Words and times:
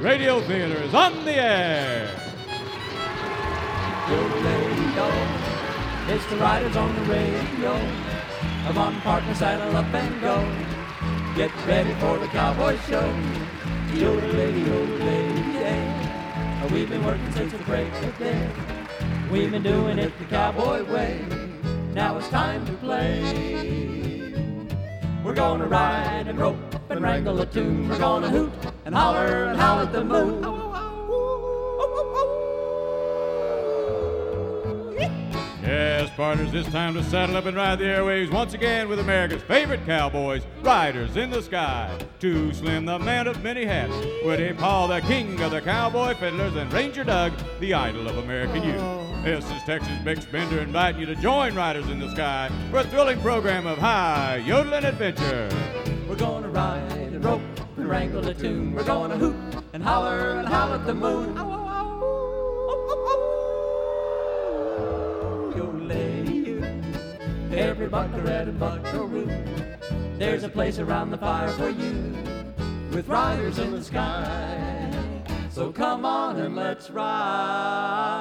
Radio 0.00 0.40
Theater 0.42 0.80
is 0.82 0.94
on 0.94 1.24
the 1.24 1.32
air. 1.32 2.08
Yo-lady-yo, 4.08 5.10
it's 6.14 6.24
the 6.26 6.36
riders 6.36 6.76
on 6.76 6.94
the 6.94 7.02
radio. 7.12 7.72
Come 8.64 8.78
on, 8.78 9.00
partner, 9.00 9.34
saddle 9.34 9.76
up 9.76 9.92
and 9.92 10.20
go. 10.20 10.38
Get 11.34 11.50
ready 11.66 11.92
for 11.94 12.16
the 12.18 12.28
cowboy 12.28 12.78
show. 12.88 13.12
Yo-lady, 13.92 14.60
yo-lady, 14.60 15.40
yeah. 15.58 16.68
We've 16.72 16.88
been 16.88 17.04
working 17.04 17.32
since 17.32 17.50
the 17.50 17.58
break 17.64 17.92
of 17.92 18.18
day. 18.18 18.48
We've 19.32 19.50
been 19.50 19.64
doing 19.64 19.98
it 19.98 20.16
the 20.20 20.26
cowboy 20.26 20.84
way. 20.92 21.24
Now 21.92 22.18
it's 22.18 22.28
time 22.28 22.64
to 22.66 22.72
play. 22.74 24.32
We're 25.24 25.34
gonna 25.34 25.66
ride 25.66 26.28
and 26.28 26.38
rope 26.38 26.56
and 26.88 27.02
wrangle 27.02 27.40
a 27.40 27.46
tune. 27.46 27.88
We're 27.88 27.98
gonna 27.98 28.30
hoot 28.30 28.52
and 28.88 28.96
holler 28.96 29.44
and 29.44 29.60
howl 29.60 29.80
at 29.80 29.92
the 29.92 30.02
moon. 30.02 30.42
Oh, 30.42 30.72
oh, 30.74 31.04
oh, 34.96 34.96
yes, 35.62 36.08
partners, 36.16 36.54
it's 36.54 36.70
time 36.70 36.94
to 36.94 37.04
saddle 37.04 37.36
up 37.36 37.44
and 37.44 37.54
ride 37.54 37.80
the 37.80 37.84
airwaves 37.84 38.32
once 38.32 38.54
again 38.54 38.88
with 38.88 38.98
America's 38.98 39.42
favorite 39.42 39.84
cowboys, 39.84 40.42
Riders 40.62 41.18
in 41.18 41.28
the 41.28 41.42
Sky. 41.42 41.98
Too 42.18 42.54
Slim, 42.54 42.86
the 42.86 42.98
man 42.98 43.26
of 43.26 43.42
many 43.42 43.66
hats, 43.66 43.92
Woody 44.24 44.54
Paul, 44.54 44.88
the 44.88 45.02
king 45.02 45.38
of 45.42 45.50
the 45.50 45.60
cowboy 45.60 46.14
fiddlers, 46.14 46.56
and 46.56 46.72
Ranger 46.72 47.04
Doug, 47.04 47.34
the 47.60 47.74
idol 47.74 48.08
of 48.08 48.16
American 48.16 48.62
youth. 48.62 48.80
This 49.22 49.44
is 49.50 49.62
Texas 49.64 49.98
Bix 49.98 50.32
Bender 50.32 50.60
inviting 50.60 51.02
you 51.02 51.06
to 51.08 51.16
join 51.16 51.54
Riders 51.54 51.90
in 51.90 51.98
the 51.98 52.10
Sky 52.12 52.50
for 52.70 52.78
a 52.78 52.84
thrilling 52.84 53.20
program 53.20 53.66
of 53.66 53.76
high 53.76 54.36
yodeling 54.46 54.84
adventure. 54.84 55.50
We're 56.08 56.16
gonna 56.16 56.48
ride 56.48 56.90
and 56.90 57.22
rope 57.22 57.57
wrangle 57.88 58.28
a 58.28 58.34
tune. 58.34 58.74
We're 58.74 58.84
gonna 58.84 59.16
hoot 59.16 59.34
and 59.72 59.82
holler 59.82 60.38
and 60.38 60.46
howl 60.46 60.74
at 60.74 60.86
the 60.86 60.94
moon. 60.94 61.34
Yo, 65.56 65.64
lady, 65.86 66.34
you. 66.34 66.62
Every 67.50 67.88
buckaroo 67.88 68.28
and 68.28 68.60
buckaroo. 68.60 69.26
There's 70.18 70.44
a 70.44 70.48
place 70.48 70.78
around 70.78 71.10
the 71.10 71.18
fire 71.18 71.48
for 71.48 71.70
you 71.70 72.14
with 72.92 73.08
riders 73.08 73.58
in 73.58 73.72
the 73.72 73.82
sky. 73.82 75.24
So 75.50 75.72
come 75.72 76.04
on 76.04 76.38
and 76.38 76.54
let's 76.54 76.90
ride. 76.90 78.18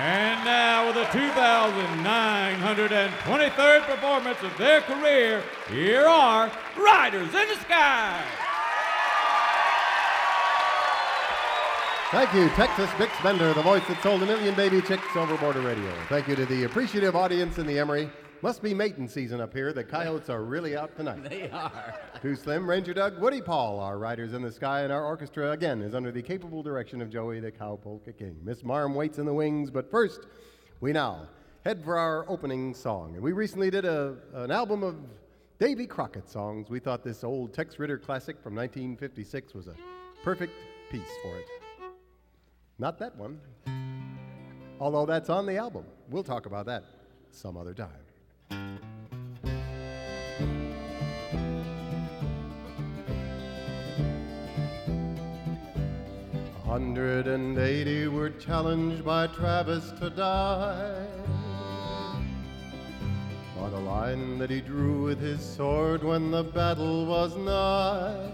And 0.00 0.44
now, 0.46 0.86
with 0.86 0.94
the 0.94 1.04
2,923rd 1.04 3.84
performance 3.84 4.42
of 4.42 4.56
their 4.56 4.80
career, 4.80 5.42
here 5.68 6.06
are 6.06 6.50
Riders 6.74 7.34
in 7.34 7.48
the 7.48 7.56
Sky. 7.56 8.24
Thank 12.10 12.32
you, 12.32 12.48
Texas 12.56 12.88
Bix 12.92 13.10
Bender, 13.22 13.52
the 13.52 13.60
voice 13.60 13.86
that 13.88 14.02
sold 14.02 14.22
a 14.22 14.26
million 14.26 14.54
baby 14.54 14.80
chicks 14.80 15.14
over 15.14 15.36
border 15.36 15.60
radio. 15.60 15.92
Thank 16.08 16.28
you 16.28 16.36
to 16.36 16.46
the 16.46 16.64
appreciative 16.64 17.14
audience 17.14 17.58
in 17.58 17.66
the 17.66 17.78
Emery. 17.78 18.08
Must 18.42 18.62
be 18.62 18.72
mating 18.72 19.06
season 19.06 19.38
up 19.38 19.52
here. 19.52 19.70
The 19.74 19.84
coyotes 19.84 20.30
are 20.30 20.42
really 20.42 20.74
out 20.74 20.96
tonight. 20.96 21.22
They 21.28 21.50
are. 21.50 21.94
Too 22.22 22.34
Slim, 22.34 22.68
Ranger 22.68 22.94
Doug, 22.94 23.20
Woody 23.20 23.42
Paul, 23.42 23.78
our 23.80 23.98
riders 23.98 24.32
in 24.32 24.40
the 24.40 24.50
sky, 24.50 24.80
and 24.80 24.92
our 24.92 25.04
orchestra 25.04 25.50
again 25.50 25.82
is 25.82 25.94
under 25.94 26.10
the 26.10 26.22
capable 26.22 26.62
direction 26.62 27.02
of 27.02 27.10
Joey 27.10 27.40
the 27.40 27.50
Cow 27.50 27.78
Polka 27.82 28.12
King. 28.12 28.36
Miss 28.42 28.64
Marm 28.64 28.94
waits 28.94 29.18
in 29.18 29.26
the 29.26 29.34
wings, 29.34 29.70
but 29.70 29.90
first, 29.90 30.20
we 30.80 30.92
now 30.92 31.28
head 31.66 31.84
for 31.84 31.98
our 31.98 32.24
opening 32.30 32.72
song. 32.72 33.14
And 33.14 33.22
we 33.22 33.32
recently 33.32 33.70
did 33.70 33.84
a, 33.84 34.16
an 34.32 34.50
album 34.50 34.82
of 34.82 34.96
Davy 35.58 35.86
Crockett 35.86 36.28
songs. 36.28 36.70
We 36.70 36.80
thought 36.80 37.04
this 37.04 37.22
old 37.22 37.52
Tex 37.52 37.78
Ritter 37.78 37.98
classic 37.98 38.40
from 38.42 38.54
1956 38.54 39.52
was 39.52 39.66
a 39.66 39.74
perfect 40.24 40.54
piece 40.90 41.02
for 41.22 41.36
it. 41.36 41.46
Not 42.78 42.98
that 43.00 43.14
one, 43.16 43.38
although 44.80 45.04
that's 45.04 45.28
on 45.28 45.44
the 45.44 45.58
album. 45.58 45.84
We'll 46.08 46.24
talk 46.24 46.46
about 46.46 46.64
that 46.66 46.84
some 47.30 47.58
other 47.58 47.74
time. 47.74 47.99
A 56.70 56.74
hundred 56.74 57.26
and 57.26 57.58
eighty 57.58 58.06
were 58.06 58.30
challenged 58.30 59.04
by 59.04 59.26
Travis 59.26 59.90
to 59.98 60.08
die. 60.08 61.04
By 63.58 63.70
the 63.70 63.80
line 63.80 64.38
that 64.38 64.50
he 64.50 64.60
drew 64.60 65.02
with 65.02 65.20
his 65.20 65.44
sword 65.44 66.04
when 66.04 66.30
the 66.30 66.44
battle 66.44 67.06
was 67.06 67.34
nigh. 67.34 68.30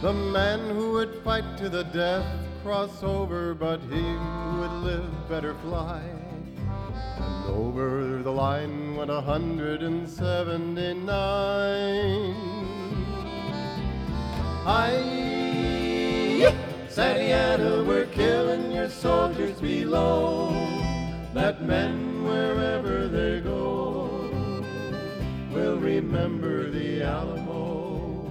The 0.00 0.14
man 0.14 0.74
who 0.74 0.92
would 0.92 1.22
fight 1.22 1.58
to 1.58 1.68
the 1.68 1.84
death 1.84 2.24
cross 2.62 3.02
over, 3.02 3.52
but 3.52 3.82
he 3.82 4.00
who 4.00 4.58
would 4.58 4.72
live 4.82 5.28
better 5.28 5.52
fly. 5.56 6.00
And 7.18 7.54
over 7.54 8.22
the 8.22 8.32
line 8.32 8.96
went 8.96 9.10
a 9.10 9.20
hundred 9.20 9.82
seventy-nine. 16.90 17.86
We're 17.86 18.06
killing 18.06 18.72
your 18.72 18.88
soldiers 18.88 19.60
below. 19.60 20.50
That 21.32 21.62
men, 21.62 22.24
wherever 22.24 23.06
they 23.06 23.40
go, 23.40 24.30
will 25.52 25.76
remember 25.76 26.68
the 26.70 27.02
Alamo. 27.02 28.26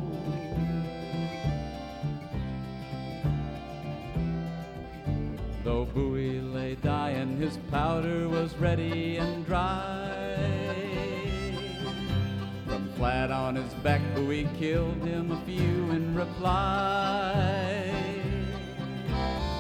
Though 5.64 5.86
Bowie 5.86 6.42
lay 6.42 6.76
dying, 6.76 7.38
his 7.38 7.58
powder 7.72 8.28
was 8.28 8.56
ready 8.58 9.18
and 9.18 9.46
dry. 9.46 10.36
From 12.66 12.92
flat 12.94 13.32
on 13.32 13.56
his 13.56 13.74
back, 13.76 14.02
Bowie 14.14 14.50
killed 14.58 15.02
him 15.04 15.32
a 15.32 15.42
few 15.46 15.92
in 15.92 16.16
reply. 16.16 18.09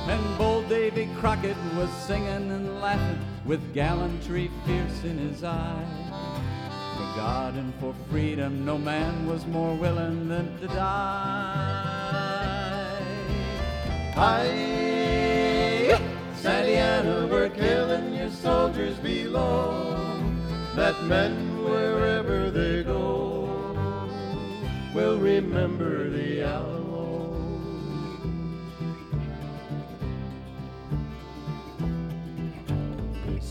And 0.09 0.37
bold 0.39 0.67
Davy 0.67 1.07
Crockett 1.19 1.55
was 1.77 1.91
singing 2.07 2.49
and 2.49 2.81
laughing 2.81 3.19
with 3.45 3.75
gallantry 3.75 4.49
fierce 4.65 5.03
in 5.03 5.19
his 5.19 5.43
eye. 5.43 5.85
For 6.97 7.15
God 7.15 7.53
and 7.53 7.71
for 7.75 7.93
freedom, 8.09 8.65
no 8.65 8.79
man 8.79 9.27
was 9.27 9.45
more 9.45 9.75
willing 9.75 10.27
than 10.27 10.57
to 10.61 10.67
die. 10.67 12.09
Hi, 14.15 14.47
Santa 16.33 17.27
we're 17.29 17.49
killing 17.49 18.15
your 18.15 18.31
soldiers 18.31 18.97
below. 18.97 19.95
That 20.75 20.99
men, 21.03 21.63
wherever 21.63 22.49
they 22.49 22.81
go, 22.81 24.09
will 24.95 25.19
remember 25.19 26.09
the 26.09 26.41
Alamo. 26.41 26.78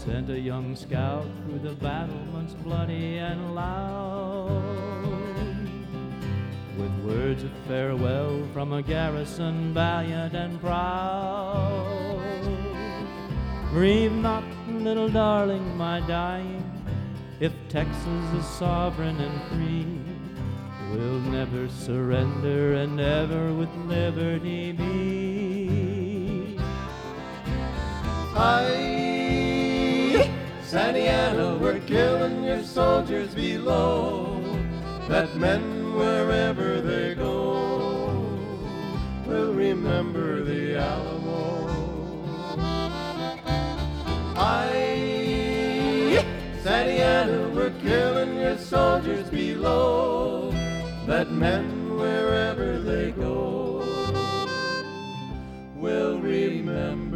Sent 0.09 0.31
a 0.31 0.41
young 0.41 0.75
scout 0.75 1.27
through 1.45 1.59
the 1.59 1.75
battlements 1.75 2.55
bloody 2.65 3.19
and 3.19 3.55
loud. 3.55 4.65
With 6.79 6.91
words 7.05 7.45
of 7.45 7.51
farewell 7.67 8.43
from 8.55 8.73
a 8.73 8.81
garrison 8.83 9.75
valiant 9.75 10.33
and 10.33 10.59
proud. 10.63 12.23
Grieve 13.71 14.13
not, 14.13 14.45
little 14.71 15.11
darling, 15.11 15.77
my 15.77 16.01
dying, 16.01 16.65
if 17.39 17.53
Texas 17.69 18.33
is 18.33 18.47
sovereign 18.47 19.21
and 19.21 19.43
free. 19.51 20.01
We'll 20.91 21.21
never 21.21 21.69
surrender 21.69 22.77
and 22.77 22.99
ever 22.99 23.53
with 23.53 23.69
liberty 23.85 24.73
be. 24.73 26.57
Hi, 28.33 28.98
Santa 30.69 30.99
Ana, 30.99 31.57
we're 31.57 31.81
killing 31.81 32.45
your 32.45 32.63
soldiers 32.63 33.35
below. 33.35 34.39
That 35.09 35.35
men, 35.35 35.95
wherever 35.97 36.83
they 36.83 37.15
go, 37.15 38.37
will 39.27 39.55
remember 39.55 40.45
the 40.45 40.77
Alamo. 40.77 41.69
Hi, 44.37 46.23
Santa 46.63 47.03
Ana, 47.03 47.49
we're 47.49 47.73
killing 47.81 48.37
your 48.37 48.59
soldiers 48.59 49.31
below. 49.31 50.51
That 51.07 51.31
men, 51.31 51.97
wherever 51.97 52.79
they 52.79 53.13
go, 53.13 53.83
will 55.77 56.19
remember 56.21 57.08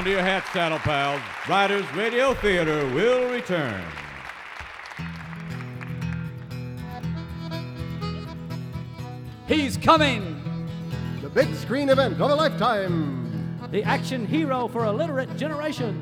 on 0.00 0.04
to 0.04 0.10
your 0.10 0.22
hat, 0.22 0.42
saddle 0.50 0.78
pals. 0.78 1.20
Riders 1.46 1.84
Radio 1.94 2.32
Theater 2.32 2.86
will 2.94 3.30
return. 3.30 3.84
He's 9.46 9.76
coming. 9.76 10.42
The 11.20 11.28
big 11.28 11.54
screen 11.54 11.90
event 11.90 12.18
of 12.18 12.30
a 12.30 12.34
lifetime. 12.34 13.58
The 13.70 13.82
action 13.82 14.24
hero 14.24 14.68
for 14.68 14.84
a 14.84 14.92
literate 14.92 15.36
generation. 15.36 16.00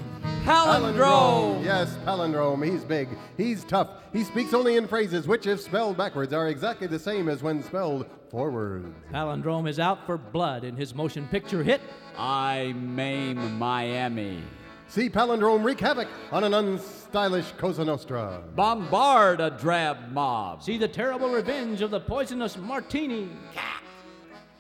Palindrome. 0.49 1.63
Yes, 1.63 1.95
palindrome. 2.07 2.65
He's 2.65 2.83
big. 2.83 3.11
He's 3.37 3.65
tough. 3.65 3.91
He 4.15 4.25
speaks 4.25 4.55
only 4.55 4.77
in 4.77 4.89
phrases 4.89 5.29
which, 5.29 5.47
if 5.47 5.61
spelled 5.61 5.99
backwards, 5.99 6.33
are 6.33 6.49
exactly 6.49 6.87
the 6.87 6.99
same 6.99 7.29
as 7.29 7.43
when 7.43 7.63
spelled 7.63 8.07
forward. 8.31 8.95
Palindrome 9.13 9.69
is 9.69 9.79
out 9.79 10.07
for 10.07 10.17
blood 10.17 10.65
in 10.65 10.75
his 10.75 10.95
motion 10.95 11.29
picture 11.29 11.63
hit. 11.63 11.83
I 12.17 12.73
maim 12.79 13.59
Miami. 13.59 14.43
See 14.87 15.11
palindrome 15.11 15.63
wreak 15.63 15.81
havoc 15.81 16.09
on 16.33 16.45
an 16.45 16.53
unstylish 16.53 17.55
Cosa 17.59 17.85
Nostra. 17.85 18.43
Bombard 18.57 19.43
a 19.43 19.51
drab 19.51 19.99
mob. 20.13 20.63
See 20.63 20.79
the 20.79 20.89
terrible 20.89 21.29
revenge 21.29 21.83
of 21.83 21.91
the 21.91 22.01
poisonous 22.01 22.57
martini. 22.57 23.29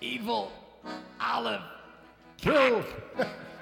Evil 0.02 0.52
olive. 1.18 1.62
Thrill, 2.36 2.84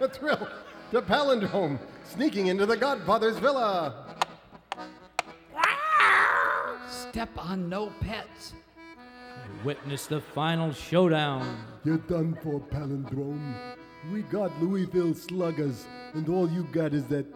a 0.01 0.09
thrill 0.13 0.49
The 0.91 1.03
palindrome 1.03 1.79
sneaking 2.09 2.47
into 2.49 2.67
the 2.67 2.77
Godfather's 2.77 3.39
villa. 3.39 4.05
Step 6.89 7.31
on 7.37 7.69
no 7.69 7.93
pets. 8.01 8.55
Witness 9.65 10.07
the 10.07 10.21
final 10.21 10.73
showdown. 10.73 11.65
You're 11.85 11.99
done 11.99 12.37
for, 12.43 12.61
Palindrome. 12.61 13.55
We 14.13 14.23
got 14.23 14.53
Louisville 14.63 15.15
sluggers, 15.15 15.87
and 16.15 16.29
all 16.29 16.49
you 16.51 16.65
got 16.73 16.93
is 16.95 17.05
that 17.07 17.27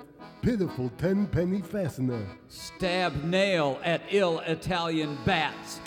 pitiful 0.42 0.90
ten 0.98 1.26
penny 1.26 1.60
fastener. 1.62 2.26
Stab 2.48 3.24
nail 3.24 3.80
at 3.84 4.02
ill 4.10 4.40
Italian 4.40 5.18
bats. 5.24 5.80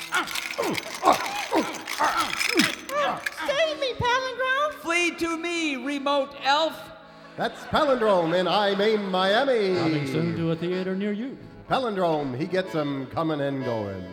Save 3.48 3.80
me, 3.80 3.94
Palindrome! 3.94 4.74
Flee 4.82 5.12
to 5.16 5.38
me, 5.38 5.78
remote 5.78 6.36
elf. 6.44 6.93
That's 7.36 7.64
palindrome 7.66 8.40
in 8.40 8.48
I 8.48 8.76
Maim 8.76 9.10
Miami. 9.10 9.76
Coming 9.76 10.08
soon 10.08 10.36
to 10.38 10.52
a 10.52 10.56
theater 10.56 10.96
near 10.96 11.12
you. 11.12 11.36
Palindrome, 11.68 12.38
he 12.38 12.46
gets 12.46 12.76
'em 12.76 13.08
coming 13.08 13.42
and 13.42 13.66
going. 13.66 14.06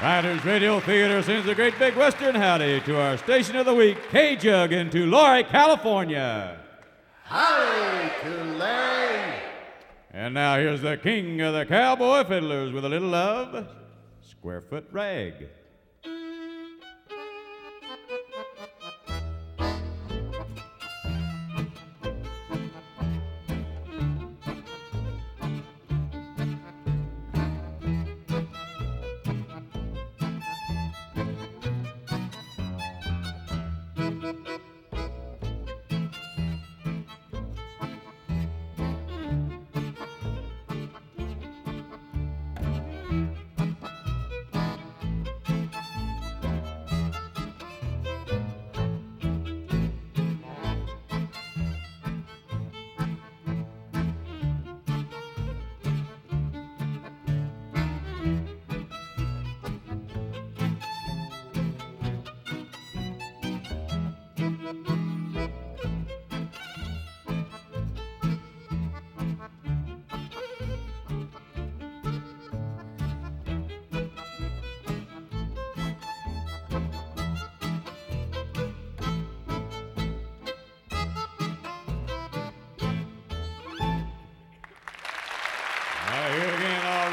Riders 0.00 0.44
Radio 0.44 0.80
Theater 0.80 1.22
sends 1.22 1.48
a 1.48 1.54
great 1.54 1.78
big 1.78 1.96
Western 1.96 2.34
howdy 2.34 2.80
to 2.82 3.00
our 3.00 3.16
station 3.16 3.56
of 3.56 3.64
the 3.66 3.74
week, 3.74 3.96
K 4.10 4.36
Jug, 4.36 4.72
in 4.72 4.90
Tulare, 4.90 5.42
California. 5.44 6.58
Howdy 7.24 8.10
to 8.22 8.44
Larry. 8.56 9.32
And 10.12 10.34
now 10.34 10.58
here's 10.58 10.82
the 10.82 10.96
king 10.96 11.40
of 11.40 11.54
the 11.54 11.64
cowboy 11.64 12.22
fiddlers 12.24 12.72
with 12.72 12.84
a 12.84 12.88
little 12.88 13.08
love, 13.08 13.66
Squarefoot 14.20 14.86
Rag. 14.92 15.48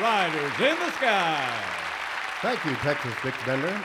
Riders 0.01 0.59
in 0.59 0.79
the 0.79 0.91
Sky. 0.93 1.63
Thank 2.41 2.65
you, 2.65 2.73
Texas 2.77 3.13
Bix 3.15 3.45
Bender. 3.45 3.79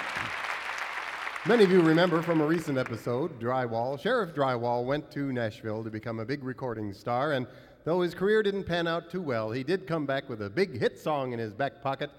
Many 1.46 1.62
of 1.62 1.70
you 1.70 1.82
remember 1.82 2.22
from 2.22 2.40
a 2.40 2.46
recent 2.46 2.78
episode, 2.78 3.38
Drywall. 3.38 4.00
Sheriff 4.00 4.34
Drywall 4.34 4.86
went 4.86 5.10
to 5.10 5.30
Nashville 5.30 5.84
to 5.84 5.90
become 5.90 6.20
a 6.20 6.24
big 6.24 6.42
recording 6.42 6.94
star, 6.94 7.32
and 7.32 7.46
though 7.84 8.00
his 8.00 8.14
career 8.14 8.42
didn't 8.42 8.64
pan 8.64 8.88
out 8.88 9.10
too 9.10 9.20
well, 9.20 9.50
he 9.50 9.62
did 9.62 9.86
come 9.86 10.06
back 10.06 10.26
with 10.30 10.40
a 10.40 10.48
big 10.48 10.80
hit 10.80 10.98
song 10.98 11.34
in 11.34 11.38
his 11.38 11.52
back 11.52 11.82
pocket. 11.82 12.10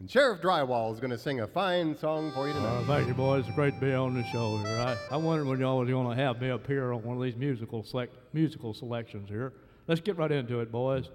And 0.00 0.10
Sheriff 0.10 0.40
Drywall 0.40 0.90
is 0.94 0.98
going 0.98 1.10
to 1.10 1.18
sing 1.18 1.40
a 1.40 1.46
fine 1.46 1.94
song 1.94 2.32
for 2.32 2.48
you 2.48 2.54
tonight. 2.54 2.78
Uh, 2.78 2.84
thank 2.86 3.06
you, 3.06 3.12
boys. 3.14 3.44
It's 3.46 3.54
great 3.54 3.74
to 3.74 3.80
be 3.80 3.92
on 3.92 4.14
the 4.14 4.24
show 4.28 4.56
here. 4.56 4.78
I, 4.78 4.96
I 5.10 5.16
wondered 5.18 5.46
when 5.46 5.60
y'all 5.60 5.78
was 5.78 5.90
going 5.90 6.08
to 6.16 6.22
have 6.22 6.40
me 6.40 6.48
up 6.48 6.66
here 6.66 6.94
on 6.94 7.02
one 7.02 7.18
of 7.18 7.22
these 7.22 7.36
musical 7.36 7.82
select, 7.82 8.14
musical 8.32 8.72
selections 8.72 9.28
here. 9.28 9.52
Let's 9.88 10.00
get 10.00 10.16
right 10.16 10.32
into 10.32 10.60
it, 10.60 10.72
boys. 10.72 11.10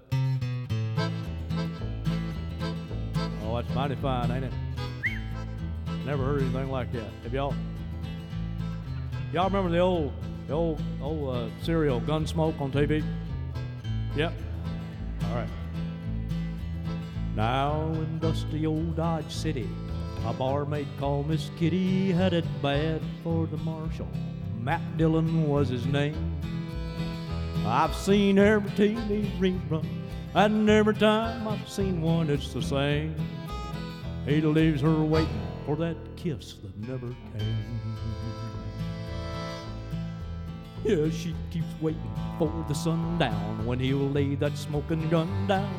Oh, 3.48 3.56
that's 3.56 3.74
mighty 3.74 3.94
fine, 3.96 4.30
ain't 4.30 4.44
it? 4.44 4.52
Never 6.04 6.22
heard 6.22 6.42
anything 6.42 6.70
like 6.70 6.92
that. 6.92 7.08
Have 7.22 7.32
y'all? 7.32 7.54
Y'all 9.32 9.46
remember 9.48 9.70
the 9.70 9.78
old, 9.78 10.12
the 10.46 10.52
old, 10.52 10.82
old 11.00 11.34
uh, 11.34 11.48
serial 11.62 11.98
Gunsmoke 12.02 12.60
on 12.60 12.70
TV? 12.70 13.02
Yep. 14.14 14.34
All 15.24 15.34
right. 15.34 15.48
Now 17.34 17.84
in 17.94 18.18
dusty 18.18 18.66
old 18.66 18.96
Dodge 18.96 19.32
City, 19.32 19.68
a 20.26 20.32
barmaid 20.34 20.88
called 20.98 21.28
Miss 21.28 21.50
Kitty 21.58 22.12
had 22.12 22.34
it 22.34 22.44
bad 22.60 23.00
for 23.22 23.46
the 23.46 23.56
marshal. 23.58 24.08
Matt 24.60 24.98
Dillon 24.98 25.48
was 25.48 25.70
his 25.70 25.86
name. 25.86 26.36
I've 27.64 27.94
seen 27.94 28.38
every 28.38 28.70
TV 28.72 29.30
rerun, 29.38 29.86
and 30.34 30.68
every 30.68 30.94
time 30.94 31.48
I've 31.48 31.66
seen 31.66 32.02
one, 32.02 32.28
it's 32.28 32.52
the 32.52 32.60
same. 32.60 33.14
He 34.28 34.42
leaves 34.42 34.82
her 34.82 35.02
waiting 35.02 35.48
for 35.64 35.74
that 35.76 35.96
kiss 36.16 36.56
that 36.62 36.76
never 36.86 37.08
came. 37.32 37.96
Yeah, 40.84 41.08
she 41.08 41.34
keeps 41.50 41.66
waiting 41.80 42.12
for 42.38 42.52
the 42.68 42.74
sundown 42.74 43.64
when 43.64 43.80
he'll 43.80 44.10
lay 44.10 44.34
that 44.34 44.58
smoking 44.58 45.08
gun 45.08 45.46
down. 45.46 45.74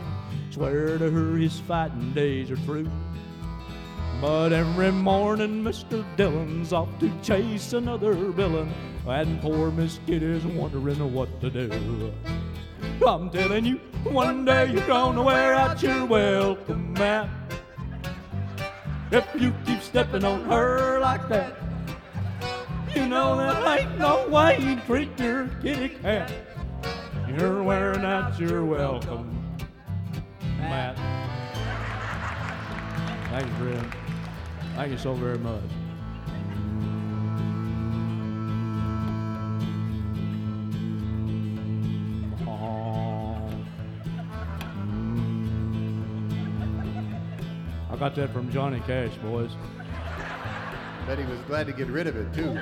Swear 0.50 0.98
to 0.98 1.12
her 1.12 1.38
his 1.38 1.60
fighting 1.60 2.12
days 2.14 2.50
are 2.50 2.58
through. 2.58 2.90
But 4.20 4.52
every 4.52 4.94
morning 4.94 5.64
Mr. 5.64 6.04
Dillon's 6.18 6.74
off 6.74 6.90
to 7.02 7.12
chase 7.22 7.74
another 7.74 8.14
villain, 8.14 8.74
and 9.08 9.40
poor 9.42 9.70
Miss 9.70 10.00
Kitty's 10.08 10.44
wondering 10.44 11.14
what 11.14 11.40
to 11.42 11.52
do. 11.52 12.12
I'm 13.08 13.30
telling 13.30 13.66
you, 13.66 13.76
one 14.06 14.44
day 14.44 14.72
you're 14.72 14.88
gonna 14.88 15.22
wear 15.22 15.54
out 15.54 15.84
your 15.84 16.06
welcome 16.06 16.94
mat. 16.94 17.30
If 19.12 19.28
you 19.42 19.54
keep 19.66 19.82
stepping 19.82 20.24
on 20.24 20.44
her 20.46 21.00
like 21.00 21.28
that, 21.30 21.56
you 22.96 23.08
know 23.08 23.36
that 23.38 23.80
ain't 23.80 23.98
no 23.98 24.28
way 24.28 24.60
you 24.60 24.80
treat 24.82 25.20
your 25.20 25.48
kitty 25.64 25.90
cat. 25.90 26.32
You're 27.28 27.64
wearing 27.64 28.06
out 28.06 28.40
your 28.40 28.64
welcome 28.64 29.58
mat. 30.60 30.96
Thank 33.30 33.48
you, 33.48 33.54
friend. 33.54 33.96
Thank 34.76 34.92
you 34.92 34.98
so 35.00 35.14
very 35.16 35.40
much. 35.40 35.64
Got 48.00 48.16
that 48.16 48.32
from 48.32 48.50
Johnny 48.50 48.80
Cash, 48.88 49.12
boys. 49.18 49.52
Bet 51.06 51.20
he 51.20 51.26
was 51.26 51.42
glad 51.42 51.68
to 51.68 51.74
get 51.74 51.88
rid 51.88 52.08
of 52.08 52.16
it, 52.16 52.34
too. 52.34 52.54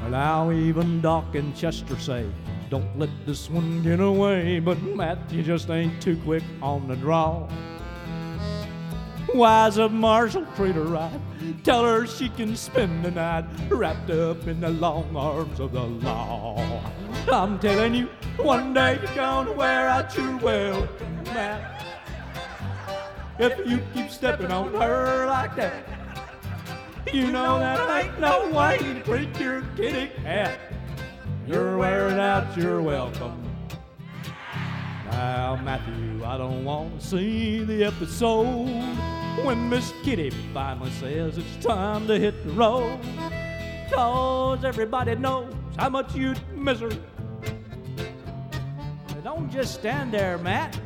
Well, 0.00 0.10
now 0.10 0.50
even 0.50 1.00
Doc 1.00 1.36
and 1.36 1.54
Chester 1.54 1.96
say, 1.96 2.28
don't 2.68 2.98
let 2.98 3.10
this 3.24 3.48
one 3.48 3.84
get 3.84 4.00
away. 4.00 4.58
But 4.58 4.82
Matt, 4.82 5.32
you 5.32 5.44
just 5.44 5.70
ain't 5.70 6.02
too 6.02 6.16
quick 6.24 6.42
on 6.60 6.88
the 6.88 6.96
draw. 6.96 7.48
Wise 9.32 9.78
up 9.78 9.92
Marshall, 9.92 10.44
treat 10.56 10.74
her 10.74 10.82
right. 10.82 11.20
Tell 11.62 11.84
her 11.84 12.04
she 12.04 12.30
can 12.30 12.56
spend 12.56 13.04
the 13.04 13.12
night 13.12 13.44
wrapped 13.68 14.10
up 14.10 14.48
in 14.48 14.60
the 14.60 14.70
long 14.70 15.14
arms 15.14 15.60
of 15.60 15.70
the 15.70 15.82
law. 15.82 16.82
I'm 17.30 17.60
telling 17.60 17.94
you, 17.94 18.08
one 18.38 18.74
day 18.74 18.98
you're 19.00 19.14
gonna 19.14 19.52
wear 19.52 19.88
out 19.88 20.16
your 20.16 20.36
welcome, 20.38 21.22
Matt. 21.24 21.89
If 23.40 23.66
you 23.66 23.80
keep 23.94 24.10
stepping 24.10 24.52
on 24.52 24.70
her 24.74 25.24
like 25.24 25.56
that, 25.56 25.82
you 27.10 27.32
know 27.32 27.58
that 27.58 28.04
ain't 28.04 28.20
no 28.20 28.50
way 28.50 28.76
to 28.76 29.02
treat 29.02 29.40
your 29.40 29.62
kitty 29.78 30.10
cat. 30.22 30.60
You're 31.46 31.78
wearing 31.78 32.18
out 32.18 32.54
your 32.54 32.82
welcome. 32.82 33.42
Now, 35.06 35.58
Matthew, 35.64 36.22
I 36.22 36.36
don't 36.36 36.66
want 36.66 37.00
to 37.00 37.06
see 37.06 37.64
the 37.64 37.82
episode 37.82 38.66
when 39.42 39.70
Miss 39.70 39.90
Kitty 40.02 40.28
finally 40.52 40.90
says 40.90 41.38
it's 41.38 41.64
time 41.64 42.06
to 42.08 42.18
hit 42.18 42.44
the 42.44 42.52
road. 42.52 43.00
Cause 43.90 44.66
everybody 44.66 45.14
knows 45.14 45.54
how 45.78 45.88
much 45.88 46.14
you'd 46.14 46.38
miss 46.54 46.80
her. 46.80 46.90
Don't 49.24 49.50
just 49.50 49.72
stand 49.72 50.12
there, 50.12 50.36
Matt. 50.36 50.78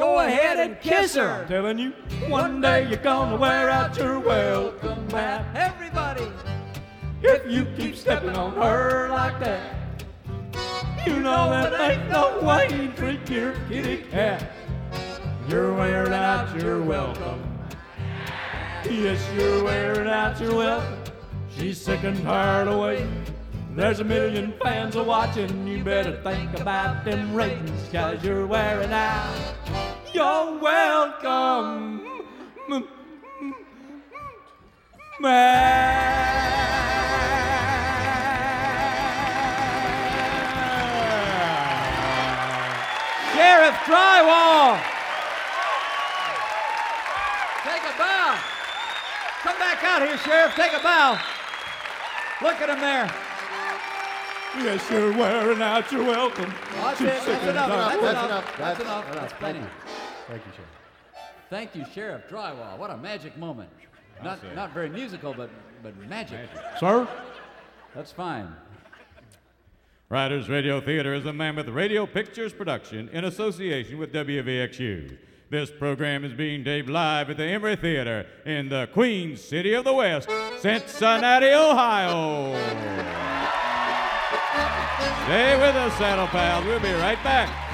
Go 0.00 0.20
ahead 0.20 0.58
and 0.58 0.80
kiss 0.80 1.14
her. 1.16 1.42
I'm 1.42 1.46
Telling 1.46 1.78
you, 1.78 1.90
one 2.28 2.62
day 2.62 2.88
you're 2.88 2.96
gonna 2.96 3.36
wear 3.36 3.68
out 3.68 3.98
your 3.98 4.18
welcome, 4.18 5.06
Matt. 5.08 5.54
Everybody, 5.54 6.26
if 7.20 7.46
you 7.46 7.66
keep 7.76 7.94
stepping 7.94 8.30
on 8.30 8.54
her 8.54 9.10
like 9.10 9.38
that. 9.40 9.76
You 11.06 11.20
know 11.20 11.50
that 11.50 11.78
ain't 11.78 12.08
no 12.08 12.40
way 12.40 12.68
to 12.68 12.88
treat 12.96 13.28
your 13.28 13.52
kitty 13.68 13.98
cat. 14.10 14.50
You're 15.50 15.74
wearing 15.74 16.14
out 16.14 16.58
your 16.58 16.82
welcome. 16.82 17.58
Yes, 18.88 19.22
you're 19.36 19.62
wearing 19.62 20.08
out 20.08 20.40
your 20.40 20.54
welcome. 20.54 21.12
She's 21.54 21.78
sick 21.78 22.04
and 22.04 22.16
tired 22.22 22.68
of 22.68 22.80
waiting. 22.80 23.26
There's 23.76 24.00
a 24.00 24.04
million 24.04 24.54
fans 24.62 24.96
a 24.96 25.02
watching. 25.02 25.66
You 25.68 25.84
better 25.84 26.22
think 26.22 26.58
about 26.58 27.04
them 27.04 27.34
ratings, 27.34 27.88
cause 27.92 28.24
you're 28.24 28.46
wearing 28.46 28.92
out 28.92 29.89
your 30.14 30.58
welcome. 30.58 32.00
M- 32.70 32.84
m- 33.42 33.54
Man. 35.20 36.30
Sheriff 43.34 43.74
Drywall. 43.86 44.76
Take 47.64 47.84
a 47.84 47.94
bow. 47.98 48.38
Come 49.42 49.58
back 49.58 49.84
out 49.84 50.02
here, 50.02 50.18
Sheriff. 50.18 50.54
Take 50.56 50.72
a 50.72 50.82
bow. 50.82 51.18
Look 52.42 52.60
at 52.60 52.68
him 52.70 52.80
there. 52.80 53.08
Yes, 54.64 54.90
you're 54.90 55.12
wearing 55.16 55.62
out 55.62 55.90
your 55.92 56.04
welcome. 56.04 56.52
That's 56.74 56.98
She's 56.98 57.06
it. 57.08 57.22
sick 57.22 57.26
That's 57.26 57.40
and 57.42 57.50
enough. 57.50 57.68
tired. 57.68 58.00
That's 58.02 58.02
That's 58.02 58.24
enough. 58.24 58.26
enough. 58.26 58.56
That's 58.56 58.58
That's 58.58 58.80
enough. 58.80 59.04
enough. 59.12 59.20
That's 59.20 59.32
plenty. 59.34 59.60
Thank 60.30 60.46
you, 60.46 60.52
Sheriff. 60.52 60.70
Thank 61.50 61.74
you, 61.74 61.84
Sheriff 61.92 62.22
Drywall. 62.30 62.78
What 62.78 62.90
a 62.90 62.96
magic 62.96 63.36
moment. 63.36 63.68
Not, 64.22 64.40
say. 64.40 64.54
not 64.54 64.72
very 64.72 64.88
musical, 64.88 65.34
but, 65.34 65.50
but 65.82 65.96
magic. 66.08 66.38
Sir? 66.78 67.08
That's 67.96 68.12
fine. 68.12 68.54
Riders 70.08 70.48
Radio 70.48 70.80
Theater 70.80 71.14
is 71.14 71.26
a 71.26 71.32
Mammoth 71.32 71.66
Radio 71.66 72.06
Pictures 72.06 72.52
production 72.52 73.08
in 73.08 73.24
association 73.24 73.98
with 73.98 74.12
WVXU. 74.12 75.18
This 75.50 75.68
program 75.72 76.24
is 76.24 76.32
being 76.32 76.62
taped 76.62 76.88
live 76.88 77.28
at 77.28 77.36
the 77.36 77.44
Emery 77.44 77.74
Theater 77.74 78.24
in 78.46 78.68
the 78.68 78.88
Queen 78.92 79.36
City 79.36 79.72
of 79.74 79.84
the 79.84 79.92
West, 79.92 80.28
Cincinnati, 80.60 81.48
Ohio. 81.48 82.52
Stay 85.24 85.56
with 85.56 85.74
us, 85.74 85.98
Saddle 85.98 86.28
Pals. 86.28 86.64
We'll 86.66 86.78
be 86.78 86.92
right 86.92 87.20
back. 87.24 87.69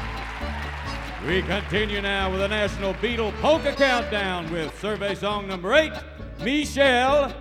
We 1.27 1.43
continue 1.43 2.01
now 2.01 2.31
with 2.31 2.39
the 2.39 2.47
National 2.47 2.95
Beatle 2.95 3.33
Polka 3.41 3.73
Countdown 3.73 4.49
with 4.53 4.79
survey 4.81 5.17
song 5.17 5.49
number 5.49 5.75
eight, 5.75 5.93
Michelle 6.39 7.35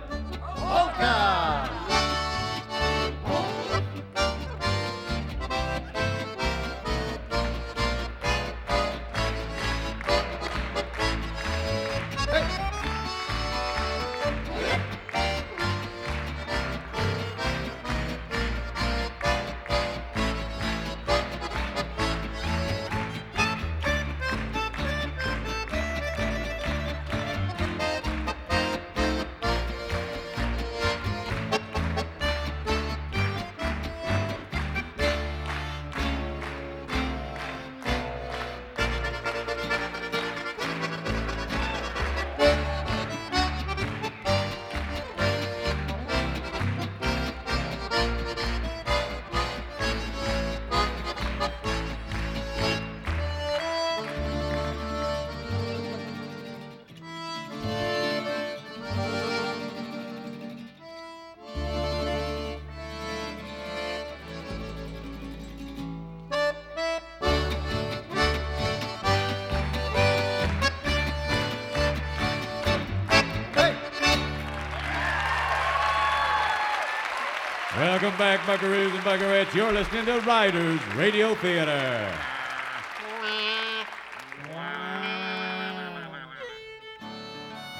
Welcome 78.06 78.20
back, 78.20 78.40
Buckaroos 78.42 78.94
and 78.94 79.02
Buckarettes. 79.02 79.52
You're 79.52 79.72
listening 79.72 80.04
to 80.04 80.20
Riders 80.20 80.80
Radio 80.94 81.34
Theater. 81.34 82.16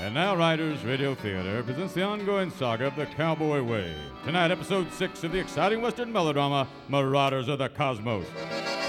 And 0.01 0.13
now, 0.13 0.35
Riders 0.35 0.85
Radio 0.85 1.15
Theater 1.15 1.63
presents 1.63 1.95
the 1.95 2.03
ongoing 2.03 2.51
saga 2.51 2.89
of 2.89 2.97
the 2.97 3.07
Cowboy 3.07 3.63
Way. 3.63 3.95
Tonight, 4.25 4.51
episode 4.51 4.93
six 4.93 5.23
of 5.23 5.31
the 5.31 5.39
exciting 5.39 5.81
Western 5.81 6.13
melodrama, 6.13 6.67
Marauders 6.89 7.47
of 7.47 7.61
the 7.61 7.69
Cosmos. 7.69 8.27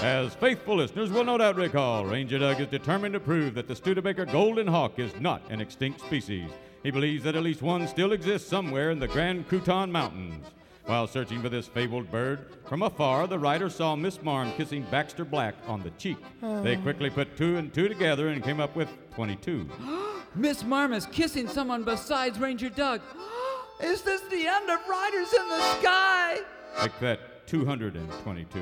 As 0.02 0.34
faithful 0.34 0.78
listeners 0.78 1.12
will 1.12 1.22
no 1.22 1.38
doubt 1.38 1.54
recall, 1.54 2.04
Ranger 2.04 2.40
Doug 2.40 2.60
is 2.60 2.66
determined 2.66 3.12
to 3.12 3.20
prove 3.20 3.54
that 3.54 3.68
the 3.68 3.76
Studebaker 3.76 4.24
golden 4.24 4.66
hawk 4.66 4.98
is 4.98 5.14
not 5.20 5.48
an 5.50 5.60
extinct 5.60 6.00
species. 6.00 6.50
He 6.82 6.90
believes 6.90 7.22
that 7.22 7.36
at 7.36 7.44
least 7.44 7.62
one 7.62 7.86
still 7.86 8.10
exists 8.10 8.48
somewhere 8.48 8.90
in 8.90 8.98
the 8.98 9.06
Grand 9.06 9.48
Crouton 9.48 9.92
Mountains. 9.92 10.44
While 10.88 11.06
searching 11.06 11.42
for 11.42 11.50
this 11.50 11.68
fabled 11.68 12.10
bird, 12.10 12.46
from 12.64 12.80
afar 12.80 13.26
the 13.26 13.38
rider 13.38 13.68
saw 13.68 13.94
Miss 13.94 14.22
Marm 14.22 14.50
kissing 14.52 14.86
Baxter 14.90 15.22
Black 15.22 15.54
on 15.66 15.82
the 15.82 15.90
cheek. 15.90 16.16
They 16.40 16.78
oh. 16.78 16.80
quickly 16.80 17.10
put 17.10 17.36
two 17.36 17.58
and 17.58 17.74
two 17.74 17.88
together 17.88 18.28
and 18.28 18.42
came 18.42 18.58
up 18.58 18.74
with 18.74 18.88
22. 19.14 19.68
Miss 20.34 20.64
Marm 20.64 20.94
is 20.94 21.04
kissing 21.04 21.46
someone 21.46 21.84
besides 21.84 22.38
Ranger 22.38 22.70
Doug. 22.70 23.02
is 23.82 24.00
this 24.00 24.22
the 24.30 24.46
end 24.46 24.70
of 24.70 24.80
Riders 24.88 25.30
in 25.34 25.48
the 25.50 25.60
Sky? 25.78 26.38
Like 26.78 26.98
that 27.00 27.46
222. 27.48 28.58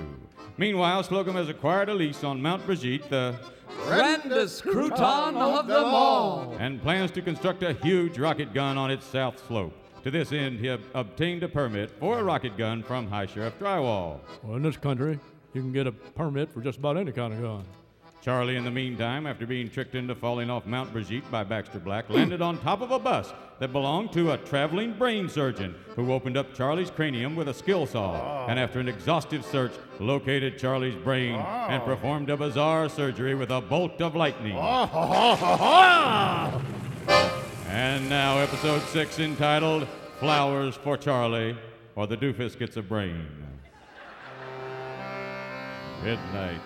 Meanwhile, 0.56 1.04
Slocum 1.04 1.36
has 1.36 1.48
acquired 1.48 1.90
a 1.90 1.94
lease 1.94 2.24
on 2.24 2.42
Mount 2.42 2.66
Brigitte, 2.66 3.08
the 3.08 3.36
Grandest 3.84 4.64
crouton 4.64 5.36
of 5.36 5.68
them 5.68 5.84
all. 5.84 6.56
and 6.58 6.82
plans 6.82 7.12
to 7.12 7.22
construct 7.22 7.62
a 7.62 7.72
huge 7.74 8.18
rocket 8.18 8.52
gun 8.52 8.76
on 8.76 8.90
its 8.90 9.06
south 9.06 9.46
slope. 9.46 9.85
To 10.06 10.12
this 10.12 10.30
end, 10.30 10.60
he 10.60 10.70
ob- 10.70 10.82
obtained 10.94 11.42
a 11.42 11.48
permit 11.48 11.90
for 11.98 12.20
a 12.20 12.22
rocket 12.22 12.56
gun 12.56 12.84
from 12.84 13.08
High 13.08 13.26
Sheriff 13.26 13.58
Drywall. 13.58 14.20
Well, 14.44 14.54
in 14.54 14.62
this 14.62 14.76
country, 14.76 15.18
you 15.52 15.60
can 15.60 15.72
get 15.72 15.88
a 15.88 15.90
permit 15.90 16.48
for 16.52 16.60
just 16.60 16.78
about 16.78 16.96
any 16.96 17.10
kind 17.10 17.34
of 17.34 17.42
gun. 17.42 17.64
Charlie, 18.22 18.54
in 18.54 18.64
the 18.64 18.70
meantime, 18.70 19.26
after 19.26 19.48
being 19.48 19.68
tricked 19.68 19.96
into 19.96 20.14
falling 20.14 20.48
off 20.48 20.64
Mount 20.64 20.92
Brigitte 20.92 21.28
by 21.28 21.42
Baxter 21.42 21.80
Black, 21.80 22.08
landed 22.08 22.40
on 22.40 22.56
top 22.58 22.82
of 22.82 22.92
a 22.92 23.00
bus 23.00 23.32
that 23.58 23.72
belonged 23.72 24.12
to 24.12 24.30
a 24.30 24.38
traveling 24.38 24.92
brain 24.92 25.28
surgeon 25.28 25.74
who 25.96 26.12
opened 26.12 26.36
up 26.36 26.54
Charlie's 26.54 26.90
cranium 26.90 27.34
with 27.34 27.48
a 27.48 27.54
skill 27.54 27.84
saw 27.84 28.46
and, 28.46 28.60
after 28.60 28.78
an 28.78 28.88
exhaustive 28.88 29.44
search, 29.44 29.72
located 29.98 30.56
Charlie's 30.56 30.94
brain 31.02 31.34
and 31.34 31.82
performed 31.82 32.30
a 32.30 32.36
bizarre 32.36 32.88
surgery 32.88 33.34
with 33.34 33.50
a 33.50 33.60
bolt 33.60 34.00
of 34.00 34.14
lightning. 34.14 34.54
And 37.68 38.08
now, 38.08 38.38
episode 38.38 38.82
six, 38.82 39.18
entitled 39.18 39.88
Flowers 40.20 40.76
for 40.76 40.96
Charlie, 40.96 41.56
or 41.96 42.06
the 42.06 42.16
Doofus 42.16 42.56
Gets 42.56 42.76
a 42.76 42.82
Brain. 42.82 43.26
Midnight, 46.02 46.60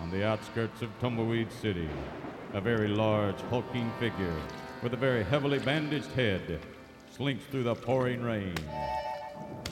on 0.00 0.10
the 0.10 0.26
outskirts 0.26 0.82
of 0.82 0.90
Tumbleweed 0.98 1.52
City, 1.52 1.88
a 2.54 2.60
very 2.60 2.88
large, 2.88 3.40
hulking 3.42 3.92
figure 4.00 4.36
with 4.82 4.94
a 4.94 4.96
very 4.96 5.22
heavily 5.22 5.60
bandaged 5.60 6.10
head 6.12 6.60
slinks 7.10 7.44
through 7.46 7.62
the 7.62 7.74
pouring 7.74 8.22
rain. 8.22 8.54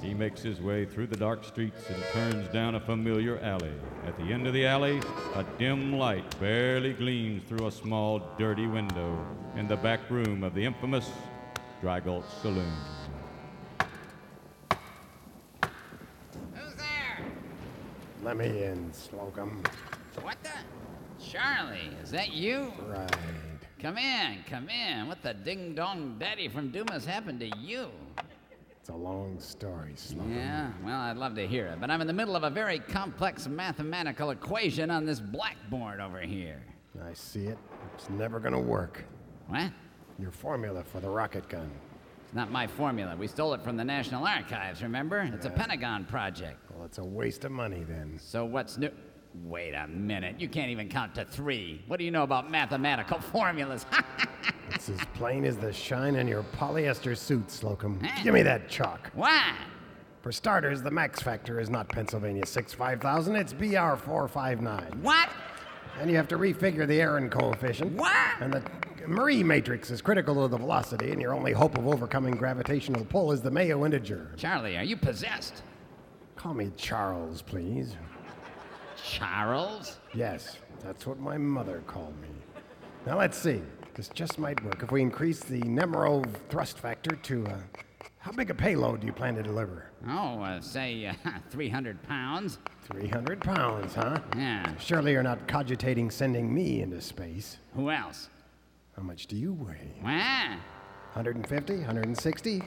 He 0.04 0.12
makes 0.12 0.42
his 0.42 0.60
way 0.60 0.84
through 0.84 1.06
the 1.06 1.16
dark 1.16 1.44
streets 1.44 1.88
and 1.88 2.02
turns 2.12 2.46
down 2.52 2.74
a 2.74 2.80
familiar 2.80 3.38
alley. 3.38 3.72
At 4.06 4.18
the 4.18 4.24
end 4.24 4.46
of 4.46 4.52
the 4.52 4.66
alley, 4.66 5.00
a 5.34 5.44
dim 5.58 5.94
light 5.94 6.38
barely 6.38 6.92
gleams 6.92 7.42
through 7.48 7.66
a 7.66 7.72
small, 7.72 8.20
dirty 8.38 8.66
window 8.66 9.18
in 9.56 9.66
the 9.66 9.76
back 9.76 10.10
room 10.10 10.44
of 10.44 10.54
the 10.54 10.62
infamous 10.62 11.10
Dry 11.80 12.00
Gulch 12.00 12.26
Saloon. 12.42 12.70
Who's 16.52 16.74
there? 16.74 17.24
Let 18.22 18.36
me 18.36 18.62
in, 18.62 18.92
Slocum. 18.92 19.62
What 20.20 20.36
the? 20.42 20.50
Charlie, 21.24 21.96
is 22.02 22.10
that 22.10 22.30
you? 22.30 22.74
Right. 22.86 23.10
Come 23.80 23.96
in, 23.96 24.44
come 24.48 24.68
in. 24.68 25.08
What 25.08 25.22
the 25.22 25.32
ding 25.32 25.74
dong 25.74 26.16
daddy 26.18 26.48
from 26.48 26.70
Dumas 26.70 27.06
happened 27.06 27.40
to 27.40 27.50
you? 27.58 27.88
It's 28.84 28.90
a 28.90 28.94
long 28.94 29.40
story, 29.40 29.94
Slocum. 29.96 30.34
Yeah, 30.34 30.68
well, 30.84 31.00
I'd 31.00 31.16
love 31.16 31.34
to 31.36 31.46
hear 31.46 31.68
it, 31.68 31.80
but 31.80 31.90
I'm 31.90 32.02
in 32.02 32.06
the 32.06 32.12
middle 32.12 32.36
of 32.36 32.42
a 32.42 32.50
very 32.50 32.80
complex 32.80 33.48
mathematical 33.48 34.28
equation 34.28 34.90
on 34.90 35.06
this 35.06 35.20
blackboard 35.20 36.00
over 36.00 36.20
here. 36.20 36.60
I 37.02 37.14
see 37.14 37.46
it. 37.46 37.56
It's 37.94 38.10
never 38.10 38.38
gonna 38.38 38.60
work. 38.60 39.06
What? 39.48 39.72
Your 40.18 40.30
formula 40.30 40.84
for 40.84 41.00
the 41.00 41.08
rocket 41.08 41.48
gun. 41.48 41.70
It's 42.26 42.34
not 42.34 42.50
my 42.50 42.66
formula. 42.66 43.16
We 43.16 43.26
stole 43.26 43.54
it 43.54 43.62
from 43.62 43.78
the 43.78 43.84
National 43.84 44.26
Archives, 44.26 44.82
remember? 44.82 45.20
It's 45.32 45.46
a 45.46 45.50
Pentagon 45.50 46.04
project. 46.04 46.58
Well, 46.74 46.84
it's 46.84 46.98
a 46.98 47.04
waste 47.04 47.46
of 47.46 47.52
money 47.52 47.84
then. 47.88 48.18
So 48.20 48.44
what's 48.44 48.76
new? 48.76 48.90
Wait 49.42 49.74
a 49.74 49.88
minute. 49.88 50.40
You 50.40 50.48
can't 50.48 50.70
even 50.70 50.88
count 50.88 51.14
to 51.16 51.24
three. 51.24 51.82
What 51.88 51.98
do 51.98 52.04
you 52.04 52.10
know 52.10 52.22
about 52.22 52.50
mathematical 52.50 53.20
formulas? 53.20 53.86
It's 54.70 54.88
as 54.88 54.98
plain 55.14 55.44
as 55.44 55.56
the 55.56 55.72
shine 55.72 56.16
on 56.16 56.26
your 56.26 56.42
polyester 56.42 57.16
suit, 57.16 57.50
Slocum. 57.50 58.00
Huh? 58.02 58.22
Give 58.24 58.34
me 58.34 58.42
that 58.42 58.68
chalk. 58.68 59.10
Why? 59.14 59.54
For 60.22 60.32
starters, 60.32 60.82
the 60.82 60.90
max 60.90 61.20
factor 61.20 61.60
is 61.60 61.68
not 61.68 61.88
Pennsylvania 61.88 62.46
65000, 62.46 63.36
it's 63.36 63.52
BR 63.52 63.96
459. 63.96 65.00
What? 65.02 65.28
And 66.00 66.10
you 66.10 66.16
have 66.16 66.28
to 66.28 66.38
refigure 66.38 66.88
the 66.88 67.00
Aaron 67.00 67.28
coefficient. 67.28 67.92
What? 67.92 68.16
And 68.40 68.52
the 68.52 68.62
Marie 69.06 69.44
matrix 69.44 69.90
is 69.90 70.00
critical 70.00 70.34
to 70.42 70.48
the 70.48 70.56
velocity, 70.56 71.10
and 71.10 71.20
your 71.20 71.34
only 71.34 71.52
hope 71.52 71.76
of 71.76 71.86
overcoming 71.86 72.34
gravitational 72.34 73.04
pull 73.04 73.32
is 73.32 73.42
the 73.42 73.50
Mayo 73.50 73.84
integer. 73.84 74.32
Charlie, 74.36 74.78
are 74.78 74.82
you 74.82 74.96
possessed? 74.96 75.62
Call 76.36 76.54
me 76.54 76.72
Charles, 76.76 77.42
please. 77.42 77.96
Charles? 79.04 79.98
Yes, 80.14 80.56
that's 80.82 81.06
what 81.06 81.20
my 81.20 81.36
mother 81.36 81.82
called 81.86 82.14
me. 82.22 82.28
Now 83.06 83.18
let's 83.18 83.36
see. 83.36 83.60
This 83.94 84.08
just 84.08 84.38
might 84.38 84.62
work 84.64 84.82
if 84.82 84.90
we 84.90 85.02
increase 85.02 85.40
the 85.40 85.60
Nemerov 85.60 86.26
thrust 86.48 86.78
factor 86.78 87.14
to. 87.14 87.46
Uh, 87.46 87.58
how 88.18 88.32
big 88.32 88.50
a 88.50 88.54
payload 88.54 89.00
do 89.00 89.06
you 89.06 89.12
plan 89.12 89.34
to 89.34 89.42
deliver? 89.42 89.90
Oh, 90.08 90.40
uh, 90.42 90.60
say 90.60 91.06
uh, 91.06 91.12
300 91.50 92.02
pounds. 92.04 92.58
300 92.90 93.40
pounds, 93.40 93.94
huh? 93.94 94.18
Yeah. 94.36 94.72
Surely 94.78 95.12
you're 95.12 95.22
not 95.22 95.46
cogitating 95.46 96.10
sending 96.10 96.52
me 96.52 96.80
into 96.80 97.00
space. 97.00 97.58
Who 97.74 97.90
else? 97.90 98.30
How 98.96 99.02
much 99.02 99.26
do 99.26 99.36
you 99.36 99.52
weigh? 99.52 99.94
What? 100.00 100.58
150? 101.12 101.76
160? 101.76 102.62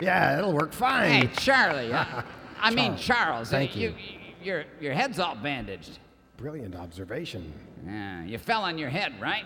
yeah, 0.00 0.38
it'll 0.38 0.52
work 0.52 0.72
fine. 0.72 1.26
Hey, 1.26 1.30
Charlie. 1.38 1.92
uh, 1.92 2.22
I 2.60 2.70
mean, 2.70 2.96
Charles, 2.96 3.48
uh, 3.48 3.56
thank 3.56 3.74
you. 3.74 3.94
Your, 4.44 4.64
your 4.80 4.92
head's 4.92 5.18
all 5.18 5.34
bandaged. 5.34 5.98
Brilliant 6.36 6.74
observation. 6.74 7.52
Yeah, 7.86 8.24
you 8.24 8.38
fell 8.38 8.62
on 8.62 8.76
your 8.76 8.90
head, 8.90 9.18
right? 9.20 9.44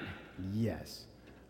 Yes. 0.53 1.05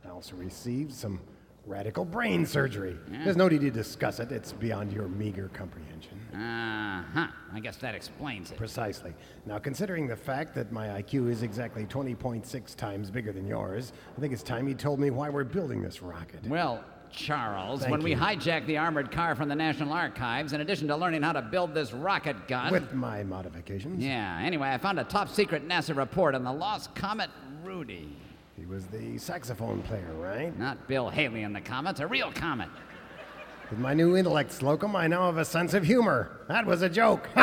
I 0.05 0.11
also 0.11 0.37
received 0.37 0.93
some 0.93 1.21
radical 1.67 2.05
brain 2.05 2.47
surgery. 2.47 2.97
There's 3.09 3.37
no 3.37 3.49
need 3.49 3.61
to 3.61 3.71
discuss 3.71 4.21
it, 4.21 4.33
it's 4.33 4.53
beyond 4.53 4.93
your 4.93 5.07
meager 5.09 5.49
comprehension. 5.53 6.19
Uh 6.35 7.05
huh. 7.13 7.27
I 7.53 7.61
guess 7.61 7.77
that 7.77 7.95
explains 7.95 8.51
it. 8.51 8.57
Precisely. 8.57 9.15
Now, 9.47 9.59
considering 9.59 10.07
the 10.07 10.17
fact 10.17 10.55
that 10.55 10.73
my 10.73 10.89
IQ 10.89 11.31
is 11.31 11.43
exactly 11.43 11.85
20.6 11.85 12.75
times 12.75 13.11
bigger 13.11 13.33
than 13.33 13.47
yours, 13.47 13.93
I 14.17 14.21
think 14.21 14.33
it's 14.33 14.43
time 14.43 14.67
you 14.69 14.75
told 14.75 14.99
me 14.99 15.11
why 15.11 15.29
we're 15.29 15.45
building 15.45 15.83
this 15.83 16.03
rocket. 16.03 16.47
Well, 16.47 16.85
Charles, 17.11 17.81
Thank 17.81 17.93
when 17.93 18.03
we 18.03 18.11
you. 18.13 18.17
hijacked 18.17 18.67
the 18.67 18.79
armored 18.79 19.11
car 19.11 19.35
from 19.35 19.49
the 19.49 19.55
National 19.55 19.93
Archives, 19.93 20.53
in 20.53 20.61
addition 20.61 20.89
to 20.89 20.97
learning 20.97 21.23
how 21.23 21.33
to 21.33 21.43
build 21.43 21.75
this 21.75 21.93
rocket 21.93 22.49
gun. 22.49 22.73
With 22.73 22.93
my 22.93 23.23
modifications. 23.25 24.03
Yeah, 24.03 24.39
anyway, 24.43 24.69
I 24.71 24.79
found 24.79 24.99
a 25.01 25.05
top 25.05 25.29
secret 25.29 25.67
NASA 25.67 25.97
report 25.97 26.35
on 26.35 26.45
the 26.45 26.53
lost 26.53 26.95
comet 26.95 27.31
Rudy. 27.63 28.09
He 28.59 28.67
was 28.67 28.87
the 28.87 29.19
saxophone 29.19 29.83
player, 29.83 30.13
right? 30.19 30.57
Not 30.59 30.89
Bill 30.89 31.09
Haley 31.09 31.43
in 31.43 31.53
the 31.53 31.61
comet, 31.61 32.01
a 32.01 32.07
real 32.07 32.33
comet. 32.33 32.69
With 33.71 33.79
my 33.79 33.93
new 33.95 34.17
intellect, 34.17 34.51
Slocum, 34.53 34.97
I 34.97 35.07
now 35.07 35.27
have 35.27 35.37
a 35.37 35.45
sense 35.45 35.75
of 35.75 35.85
humor. 35.85 36.31
That 36.49 36.65
was 36.67 36.83
a 36.83 36.89
joke. 36.89 37.29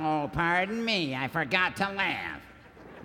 Oh, 0.00 0.30
pardon 0.32 0.84
me, 0.84 1.14
I 1.14 1.28
forgot 1.28 1.76
to 1.76 1.90
laugh. 1.90 2.37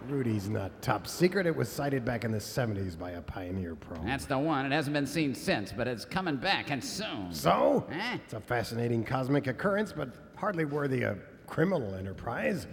Rudy's 0.08 0.50
not 0.50 0.82
top 0.82 1.08
secret. 1.08 1.46
It 1.46 1.56
was 1.56 1.70
sighted 1.70 2.04
back 2.04 2.24
in 2.24 2.32
the 2.32 2.38
70s 2.38 2.98
by 2.98 3.12
a 3.12 3.22
Pioneer 3.22 3.76
probe. 3.76 4.06
That's 4.06 4.26
the 4.26 4.38
one. 4.38 4.66
It 4.66 4.72
hasn't 4.72 4.94
been 4.94 5.08
seen 5.08 5.34
since, 5.34 5.72
but 5.72 5.88
it's 5.88 6.06
coming 6.06 6.38
back 6.38 6.72
and 6.72 6.84
soon. 6.84 7.32
So? 7.32 7.86
Eh? 7.92 8.18
It's 8.24 8.34
a 8.34 8.40
fascinating 8.40 9.04
cosmic 9.04 9.48
occurrence, 9.48 9.94
but 9.94 10.10
hardly 10.36 10.66
worthy 10.66 11.04
of 11.04 11.20
criminal 11.48 11.96
enterprise, 11.96 12.68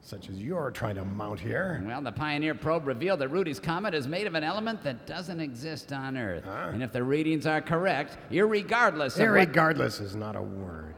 such 0.00 0.28
as 0.28 0.40
you're 0.40 0.70
trying 0.70 0.94
to 0.96 1.04
mount 1.04 1.40
here. 1.40 1.82
Well, 1.86 2.02
the 2.02 2.12
Pioneer 2.12 2.54
probe 2.54 2.86
revealed 2.86 3.20
that 3.20 3.28
Rudy's 3.28 3.58
comet 3.58 3.94
is 3.94 4.06
made 4.06 4.26
of 4.26 4.34
an 4.34 4.44
element 4.44 4.82
that 4.82 5.06
doesn't 5.06 5.40
exist 5.40 5.92
on 5.92 6.16
Earth. 6.16 6.44
Huh? 6.44 6.70
And 6.72 6.82
if 6.82 6.92
the 6.92 7.02
readings 7.02 7.46
are 7.46 7.60
correct, 7.60 8.18
irregardless. 8.30 9.18
Irregardless 9.18 10.00
is 10.00 10.14
not 10.14 10.36
a 10.36 10.42
word. 10.42 10.95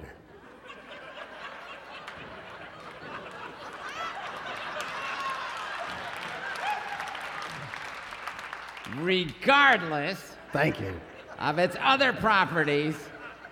Regardless 9.01 10.37
Thank 10.53 10.81
you. 10.81 10.99
of 11.39 11.59
its 11.59 11.77
other 11.81 12.13
properties, 12.13 12.97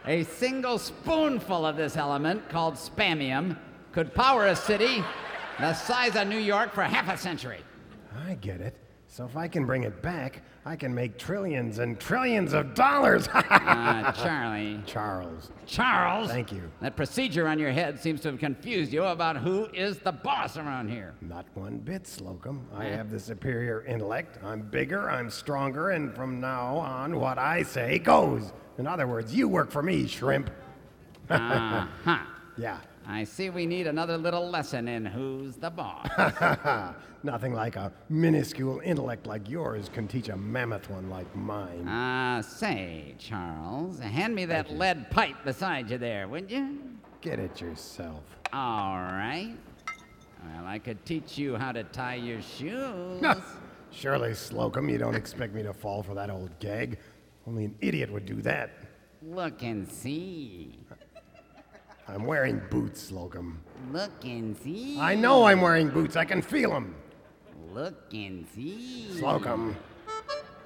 a 0.06 0.24
single 0.24 0.78
spoonful 0.78 1.66
of 1.66 1.76
this 1.76 1.96
element, 1.96 2.48
called 2.48 2.74
spamium, 2.74 3.56
could 3.92 4.14
power 4.14 4.46
a 4.46 4.56
city 4.56 5.04
the 5.58 5.72
size 5.74 6.16
of 6.16 6.28
New 6.28 6.38
York 6.38 6.72
for 6.72 6.82
half 6.82 7.12
a 7.12 7.16
century. 7.16 7.60
I 8.26 8.34
get 8.34 8.60
it. 8.60 8.76
So 9.08 9.24
if 9.24 9.36
I 9.36 9.48
can 9.48 9.64
bring 9.64 9.84
it 9.84 10.02
back, 10.02 10.42
I 10.64 10.74
can 10.76 10.94
make 10.94 11.16
trillions 11.16 11.78
and 11.78 11.98
trillions 11.98 12.52
of 12.52 12.74
dollars. 12.74 13.28
Uh, 13.66 14.12
Charlie. 14.12 14.80
Charles. 14.86 15.50
Charles! 15.66 16.30
Thank 16.30 16.52
you. 16.52 16.70
That 16.80 16.96
procedure 16.96 17.46
on 17.48 17.58
your 17.58 17.72
head 17.72 17.98
seems 18.00 18.20
to 18.22 18.30
have 18.30 18.38
confused 18.38 18.92
you 18.92 19.04
about 19.04 19.36
who 19.36 19.66
is 19.66 19.98
the 19.98 20.12
boss 20.12 20.56
around 20.56 20.88
here. 20.88 21.14
Not 21.20 21.46
one 21.54 21.78
bit, 21.78 22.06
Slocum. 22.06 22.66
I 22.74 22.84
have 22.86 23.10
the 23.10 23.18
superior 23.18 23.84
intellect. 23.84 24.38
I'm 24.44 24.62
bigger, 24.62 25.10
I'm 25.10 25.30
stronger, 25.30 25.90
and 25.90 26.14
from 26.14 26.40
now 26.40 26.76
on, 26.76 27.18
what 27.18 27.38
I 27.38 27.62
say 27.62 27.98
goes. 27.98 28.52
In 28.78 28.86
other 28.86 29.06
words, 29.06 29.34
you 29.34 29.48
work 29.48 29.70
for 29.70 29.82
me, 29.82 30.06
shrimp. 30.06 30.50
Uh 31.30 31.86
huh. 32.04 32.18
Yeah. 32.58 32.78
I 33.08 33.22
see 33.24 33.50
we 33.50 33.66
need 33.66 33.86
another 33.86 34.18
little 34.18 34.48
lesson 34.50 34.88
in 34.88 35.06
who's 35.06 35.56
the 35.56 35.70
boss. 35.70 36.08
Nothing 37.22 37.54
like 37.54 37.76
a 37.76 37.92
minuscule 38.08 38.80
intellect 38.84 39.26
like 39.26 39.48
yours 39.48 39.88
can 39.92 40.08
teach 40.08 40.28
a 40.28 40.36
mammoth 40.36 40.90
one 40.90 41.08
like 41.08 41.34
mine. 41.36 41.86
Ah, 41.88 42.40
say, 42.40 43.14
Charles, 43.18 44.00
hand 44.00 44.34
me 44.34 44.44
that 44.46 44.72
lead 44.72 45.10
pipe 45.10 45.36
beside 45.44 45.90
you 45.90 45.98
there, 45.98 46.26
wouldn't 46.26 46.50
you? 46.50 46.78
Get 47.20 47.38
it 47.38 47.60
yourself. 47.60 48.22
All 48.52 48.96
right. 48.96 49.54
Well, 50.44 50.66
I 50.66 50.78
could 50.78 51.04
teach 51.04 51.38
you 51.38 51.56
how 51.56 51.72
to 51.72 51.84
tie 51.84 52.16
your 52.16 52.42
shoes. 52.42 53.24
Surely, 53.90 54.34
Slocum, 54.34 54.88
you 54.88 54.98
don't 54.98 55.14
expect 55.14 55.54
me 55.54 55.62
to 55.62 55.72
fall 55.72 56.02
for 56.02 56.14
that 56.14 56.30
old 56.30 56.50
gag. 56.58 56.98
Only 57.46 57.66
an 57.66 57.74
idiot 57.80 58.10
would 58.10 58.26
do 58.26 58.42
that. 58.42 58.70
Look 59.22 59.62
and 59.62 59.88
see. 59.88 60.78
I'm 62.08 62.24
wearing 62.24 62.60
boots, 62.70 63.00
Slocum. 63.00 63.60
Look 63.92 64.10
and 64.24 64.56
see. 64.58 64.98
I 65.00 65.14
know 65.14 65.44
I'm 65.44 65.60
wearing 65.60 65.88
boots. 65.88 66.16
I 66.16 66.24
can 66.24 66.40
feel 66.42 66.70
them. 66.70 66.94
look 67.72 67.94
and 68.12 68.46
see. 68.54 69.12
Slocum. 69.18 69.76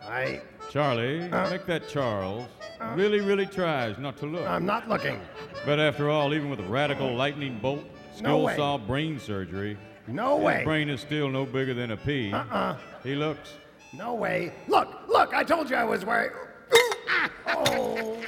I. 0.06 0.40
Charlie, 0.70 1.20
make 1.50 1.66
that 1.66 1.88
Charles 1.88 2.46
really, 2.94 3.20
really 3.20 3.46
tries 3.46 3.98
not 3.98 4.16
to 4.18 4.26
look. 4.26 4.46
I'm 4.46 4.64
not 4.66 4.88
looking. 4.88 5.20
But 5.66 5.80
after 5.80 6.08
all, 6.10 6.32
even 6.34 6.50
with 6.50 6.60
a 6.60 6.64
radical 6.68 7.12
lightning 7.14 7.58
bolt, 7.60 7.80
No 7.82 8.16
skull 8.16 8.42
way. 8.44 8.56
saw 8.56 8.78
brain 8.78 9.18
surgery, 9.18 9.76
No 10.06 10.36
his 10.36 10.44
way. 10.44 10.56
His 10.58 10.64
brain 10.64 10.88
is 10.88 11.00
still 11.00 11.28
no 11.28 11.44
bigger 11.44 11.74
than 11.74 11.90
a 11.92 11.96
pea. 11.96 12.32
Uh-uh. 12.32 12.76
He 13.02 13.14
looks. 13.14 13.54
No 13.96 14.14
way. 14.14 14.52
Look, 14.68 14.88
look, 15.08 15.34
I 15.34 15.42
told 15.42 15.68
you 15.70 15.76
I 15.76 15.84
was 15.84 16.04
wearing. 16.04 16.30
Oh. 17.46 18.16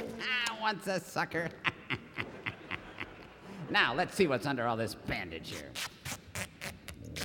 Ah, 0.49 0.57
once 0.61 0.87
a 0.87 0.99
sucker. 0.99 1.49
now, 3.69 3.93
let's 3.93 4.15
see 4.15 4.27
what's 4.27 4.45
under 4.45 4.67
all 4.67 4.77
this 4.77 4.95
bandage 4.95 5.51
here. 5.51 5.71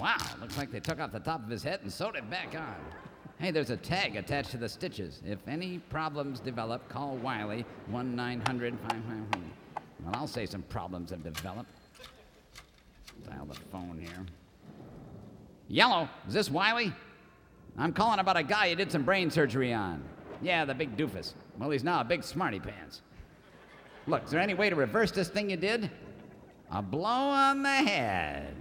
Wow, 0.00 0.16
looks 0.40 0.56
like 0.56 0.70
they 0.70 0.80
took 0.80 1.00
off 1.00 1.12
the 1.12 1.20
top 1.20 1.42
of 1.42 1.48
his 1.48 1.62
head 1.62 1.80
and 1.82 1.92
sewed 1.92 2.16
it 2.16 2.28
back 2.30 2.54
on. 2.54 2.76
Hey, 3.38 3.50
there's 3.50 3.70
a 3.70 3.76
tag 3.76 4.16
attached 4.16 4.50
to 4.50 4.56
the 4.56 4.68
stitches. 4.68 5.22
If 5.24 5.38
any 5.46 5.78
problems 5.78 6.40
develop, 6.40 6.88
call 6.88 7.16
Wiley 7.16 7.64
1 7.86 8.16
900 8.16 8.78
555. 8.80 9.42
Well, 10.04 10.14
I'll 10.14 10.26
say 10.26 10.46
some 10.46 10.62
problems 10.62 11.10
have 11.10 11.22
developed. 11.22 11.70
Dial 13.28 13.46
the 13.46 13.54
phone 13.54 13.98
here. 14.00 14.26
Yellow, 15.68 16.08
is 16.26 16.34
this 16.34 16.50
Wiley? 16.50 16.92
I'm 17.76 17.92
calling 17.92 18.18
about 18.18 18.36
a 18.36 18.42
guy 18.42 18.66
you 18.66 18.76
did 18.76 18.90
some 18.90 19.04
brain 19.04 19.30
surgery 19.30 19.72
on. 19.72 20.02
Yeah, 20.42 20.64
the 20.64 20.74
big 20.74 20.96
doofus. 20.96 21.34
Well, 21.58 21.70
he's 21.70 21.84
now 21.84 22.00
a 22.00 22.04
big 22.04 22.24
smarty 22.24 22.58
pants. 22.58 23.02
Look, 24.06 24.24
is 24.24 24.30
there 24.30 24.40
any 24.40 24.54
way 24.54 24.70
to 24.70 24.76
reverse 24.76 25.10
this 25.10 25.28
thing 25.28 25.50
you 25.50 25.56
did? 25.56 25.90
A 26.70 26.82
blow 26.82 27.08
on 27.08 27.62
the 27.62 27.68
head. 27.68 28.54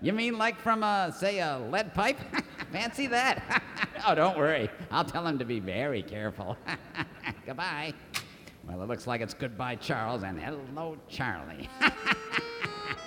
You 0.00 0.12
mean 0.12 0.38
like 0.38 0.58
from 0.60 0.82
a, 0.82 1.14
say, 1.16 1.40
a 1.40 1.58
lead 1.70 1.94
pipe? 1.94 2.18
Fancy 2.72 3.06
that. 3.08 3.62
oh, 4.06 4.14
don't 4.14 4.36
worry. 4.36 4.70
I'll 4.90 5.04
tell 5.04 5.26
him 5.26 5.38
to 5.38 5.44
be 5.44 5.60
very 5.60 6.02
careful. 6.02 6.56
Goodbye. 7.46 7.94
Well, 8.66 8.82
it 8.82 8.88
looks 8.88 9.06
like 9.06 9.20
it's 9.20 9.34
goodbye, 9.34 9.74
Charles, 9.74 10.22
and 10.22 10.40
hello, 10.40 10.96
Charlie. 11.08 11.68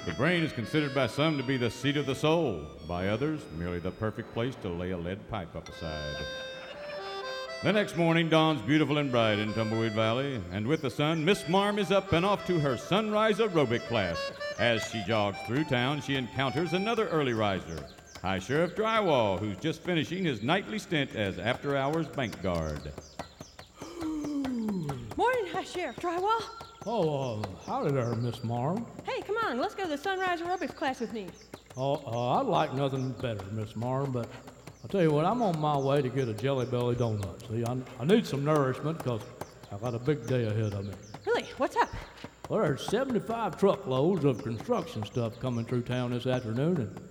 The 0.06 0.14
brain 0.14 0.44
is 0.44 0.52
considered 0.52 0.94
by 0.94 1.08
some 1.08 1.38
to 1.38 1.44
be 1.44 1.58
the 1.58 1.72
seat 1.72 1.98
of 1.98 2.06
the 2.06 2.14
soul, 2.14 2.62
by 2.88 3.08
others, 3.08 3.40
merely 3.58 3.80
the 3.80 3.90
perfect 3.90 4.34
place 4.34 4.54
to 4.62 4.70
lay 4.70 4.92
a 4.92 4.98
lead 4.98 5.28
pipe 5.30 5.56
up 5.56 5.68
aside. 5.70 6.18
The 7.64 7.74
next 7.74 7.98
morning 7.98 8.30
dawns 8.30 8.62
beautiful 8.62 9.00
and 9.00 9.12
bright 9.12 9.40
in 9.40 9.52
Tumbleweed 9.54 9.94
Valley, 9.94 10.40
and 10.52 10.68
with 10.68 10.82
the 10.82 10.90
sun, 10.90 11.26
Miss 11.26 11.48
Marm 11.50 11.80
is 11.80 11.92
up 11.92 12.14
and 12.14 12.24
off 12.24 12.46
to 12.46 12.60
her 12.60 12.78
sunrise 12.78 13.40
aerobic 13.40 13.82
class. 13.88 14.18
As 14.60 14.84
she 14.92 15.04
jogs 15.04 15.38
through 15.48 15.64
town, 15.64 16.02
she 16.02 16.16
encounters 16.16 16.74
another 16.74 17.08
early 17.08 17.34
riser, 17.34 17.88
High 18.22 18.40
Sheriff 18.40 18.76
Drywall, 18.76 19.40
who's 19.40 19.58
just 19.58 19.82
finishing 19.82 20.24
his 20.24 20.44
nightly 20.44 20.78
stint 20.78 21.16
as 21.16 21.40
after 21.40 21.76
hours 21.76 22.08
bank 22.08 22.40
guard. 22.44 22.92
Morning, 24.04 25.48
High 25.52 25.64
Sheriff 25.64 25.96
Drywall. 25.96 26.44
Oh, 26.86 27.42
uh, 27.42 27.48
howdy 27.66 27.94
there, 27.94 28.14
Miss 28.16 28.44
Marm. 28.44 28.86
Hey, 29.06 29.22
come 29.22 29.38
on, 29.38 29.58
let's 29.60 29.74
go 29.74 29.84
to 29.84 29.90
the 29.90 29.98
Sunrise 29.98 30.40
Aerobics 30.40 30.76
class 30.76 31.00
with 31.00 31.14
me. 31.14 31.28
Oh, 31.76 31.96
uh, 32.06 32.40
I'd 32.40 32.46
like 32.46 32.76
nothing 32.76 33.12
better, 33.14 33.44
Miss 33.54 33.76
Marm, 33.76 34.12
but 34.12 34.28
I'll 34.86 34.90
tell 34.90 35.02
you 35.02 35.12
what, 35.12 35.26
I'm 35.26 35.42
on 35.42 35.60
my 35.60 35.76
way 35.76 36.04
to 36.04 36.10
get 36.10 36.28
a 36.28 36.34
Jelly 36.36 36.68
Belly 36.68 36.96
donut. 36.96 37.50
See, 37.50 37.66
I, 37.66 37.76
I 38.00 38.06
need 38.06 38.24
some 38.24 38.46
nourishment 38.46 39.00
because 39.00 39.22
I've 39.72 39.82
got 39.82 39.96
a 39.96 39.98
big 39.98 40.28
day 40.28 40.46
ahead 40.46 40.74
of 40.74 40.86
me. 40.86 40.94
Really, 41.26 41.46
what's 41.58 41.76
up? 41.76 41.90
Well, 42.50 42.62
there's 42.62 42.86
75 42.86 43.58
truckloads 43.58 44.26
of 44.26 44.44
construction 44.44 45.04
stuff 45.04 45.40
coming 45.40 45.66
through 45.66 45.82
town 45.82 46.12
this 46.12 46.28
afternoon, 46.28 46.78
and 46.78 47.02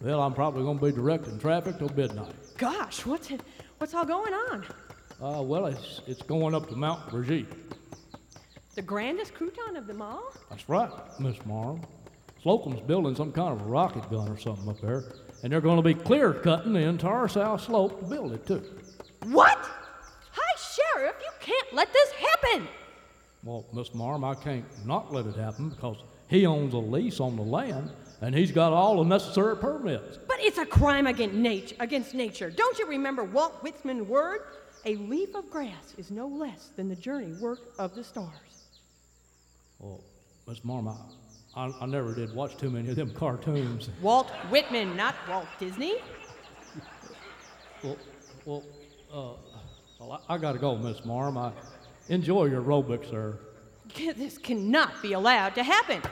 well, 0.00 0.22
I'm 0.22 0.32
probably 0.32 0.62
going 0.62 0.78
to 0.78 0.84
be 0.84 0.92
directing 0.92 1.36
traffic 1.40 1.78
till 1.78 1.88
midnight. 1.88 2.32
Gosh, 2.56 3.04
what's 3.04 3.32
it, 3.32 3.40
what's 3.78 3.94
all 3.94 4.04
going 4.04 4.32
on? 4.32 4.64
Uh, 5.20 5.42
well, 5.42 5.66
it's 5.66 6.02
it's 6.06 6.22
going 6.22 6.54
up 6.54 6.68
to 6.68 6.76
Mount 6.76 7.10
Brigitte. 7.10 7.52
The 8.76 8.82
grandest 8.82 9.34
crouton 9.34 9.76
of 9.76 9.88
them 9.88 10.02
all? 10.02 10.32
That's 10.50 10.68
right, 10.68 10.88
Miss 11.18 11.44
Marm. 11.44 11.80
Slocum's 12.44 12.80
building 12.82 13.16
some 13.16 13.32
kind 13.32 13.60
of 13.60 13.66
a 13.66 13.68
rocket 13.68 14.08
gun 14.08 14.28
or 14.28 14.38
something 14.38 14.68
up 14.68 14.80
there, 14.80 15.02
and 15.44 15.52
they're 15.52 15.60
going 15.60 15.76
to 15.76 15.82
be 15.82 15.92
clear 15.92 16.32
cutting 16.32 16.72
the 16.72 16.80
entire 16.80 17.28
south 17.28 17.60
slope 17.60 18.00
to 18.00 18.06
build 18.06 18.32
it 18.32 18.46
too. 18.46 18.64
What? 19.24 19.58
Hi, 20.32 20.56
Sheriff, 20.56 21.16
you 21.22 21.30
can't 21.38 21.74
let 21.74 21.92
this 21.92 22.10
happen! 22.12 22.66
Well, 23.44 23.66
Miss 23.74 23.92
Marm, 23.92 24.24
I 24.24 24.34
can't 24.36 24.64
not 24.86 25.12
let 25.12 25.26
it 25.26 25.36
happen 25.36 25.68
because 25.68 25.98
he 26.28 26.46
owns 26.46 26.72
a 26.72 26.78
lease 26.78 27.20
on 27.20 27.36
the 27.36 27.42
land, 27.42 27.90
and 28.22 28.34
he's 28.34 28.52
got 28.52 28.72
all 28.72 28.96
the 28.96 29.04
necessary 29.04 29.54
permits. 29.54 30.18
But 30.26 30.38
it's 30.40 30.56
a 30.56 30.64
crime 30.64 31.06
against 31.06 31.34
nature. 31.34 31.76
Against 31.78 32.14
nature. 32.14 32.48
Don't 32.48 32.78
you 32.78 32.86
remember 32.86 33.24
Walt 33.24 33.62
Whitman's 33.62 34.08
word? 34.08 34.40
A 34.86 34.96
leaf 34.96 35.34
of 35.34 35.50
grass 35.50 35.94
is 35.98 36.10
no 36.10 36.26
less 36.26 36.70
than 36.74 36.88
the 36.88 36.96
journey 36.96 37.34
work 37.34 37.60
of 37.78 37.94
the 37.94 38.02
stars. 38.02 38.30
Well, 39.78 40.00
Miss 40.48 40.64
Marm, 40.64 40.88
I, 40.88 40.94
I, 41.56 41.72
I 41.80 41.86
never 41.86 42.14
did 42.14 42.34
watch 42.34 42.56
too 42.56 42.70
many 42.70 42.90
of 42.90 42.96
them 42.96 43.12
cartoons. 43.14 43.88
Walt 44.02 44.30
Whitman, 44.50 44.96
not 44.96 45.14
Walt 45.28 45.46
Disney. 45.60 45.96
Well, 47.82 47.96
well, 48.44 48.62
uh, 49.12 49.32
well 50.00 50.22
I, 50.28 50.34
I 50.34 50.38
got 50.38 50.52
to 50.52 50.58
go, 50.58 50.76
Miss 50.76 51.04
Marm. 51.04 51.38
I 51.38 51.52
enjoy 52.08 52.46
your 52.46 52.62
aerobics, 52.62 53.10
sir. 53.10 53.38
This 53.94 54.38
cannot 54.38 55.00
be 55.02 55.12
allowed 55.12 55.54
to 55.54 55.62
happen. 55.62 56.02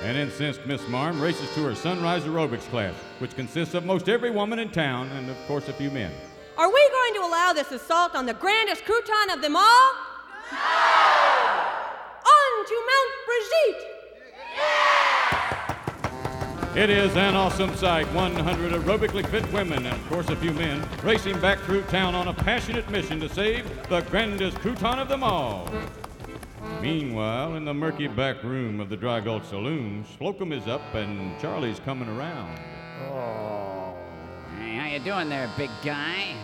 An 0.00 0.16
incensed 0.16 0.66
Miss 0.66 0.86
Marm 0.88 1.20
races 1.20 1.48
to 1.54 1.62
her 1.64 1.74
sunrise 1.74 2.24
aerobics 2.24 2.68
class, 2.70 2.94
which 3.20 3.34
consists 3.36 3.74
of 3.74 3.86
most 3.86 4.08
every 4.08 4.30
woman 4.30 4.58
in 4.58 4.70
town 4.70 5.08
and, 5.10 5.30
of 5.30 5.36
course, 5.46 5.68
a 5.68 5.72
few 5.72 5.90
men. 5.90 6.12
Are 6.58 6.68
we 6.68 6.90
going 6.90 7.14
to 7.14 7.20
allow 7.20 7.52
this 7.52 7.70
assault 7.70 8.14
on 8.14 8.26
the 8.26 8.34
grandest 8.34 8.84
crouton 8.84 9.34
of 9.34 9.40
them 9.40 9.56
all? 9.56 9.92
On 12.64 12.70
to 12.70 12.76
Mount 12.86 13.12
Brigitte! 13.26 13.82
It 16.76 16.90
is 16.90 17.14
an 17.14 17.34
awesome 17.34 17.76
sight. 17.76 18.06
100 18.14 18.72
aerobically 18.72 19.26
fit 19.26 19.52
women 19.52 19.84
and, 19.84 19.94
of 19.94 20.08
course, 20.08 20.30
a 20.30 20.36
few 20.36 20.52
men 20.52 20.82
racing 21.02 21.38
back 21.40 21.58
through 21.60 21.82
town 21.82 22.14
on 22.14 22.28
a 22.28 22.34
passionate 22.34 22.88
mission 22.90 23.20
to 23.20 23.28
save 23.28 23.68
the 23.88 24.00
grandest 24.02 24.56
crouton 24.58 24.98
of 24.98 25.08
them 25.08 25.22
all. 25.22 25.68
Meanwhile, 26.80 27.56
in 27.56 27.66
the 27.66 27.74
murky 27.74 28.08
back 28.08 28.42
room 28.42 28.80
of 28.80 28.88
the 28.88 28.96
Dry 28.96 29.20
Gulch 29.20 29.44
Saloon, 29.44 30.06
Slocum 30.16 30.50
is 30.50 30.66
up 30.66 30.94
and 30.94 31.38
Charlie's 31.40 31.80
coming 31.80 32.08
around. 32.08 32.58
Oh, 33.10 33.94
hey, 34.58 34.76
how 34.76 34.86
you 34.86 35.00
doing 35.00 35.28
there, 35.28 35.50
big 35.58 35.70
guy? 35.84 36.34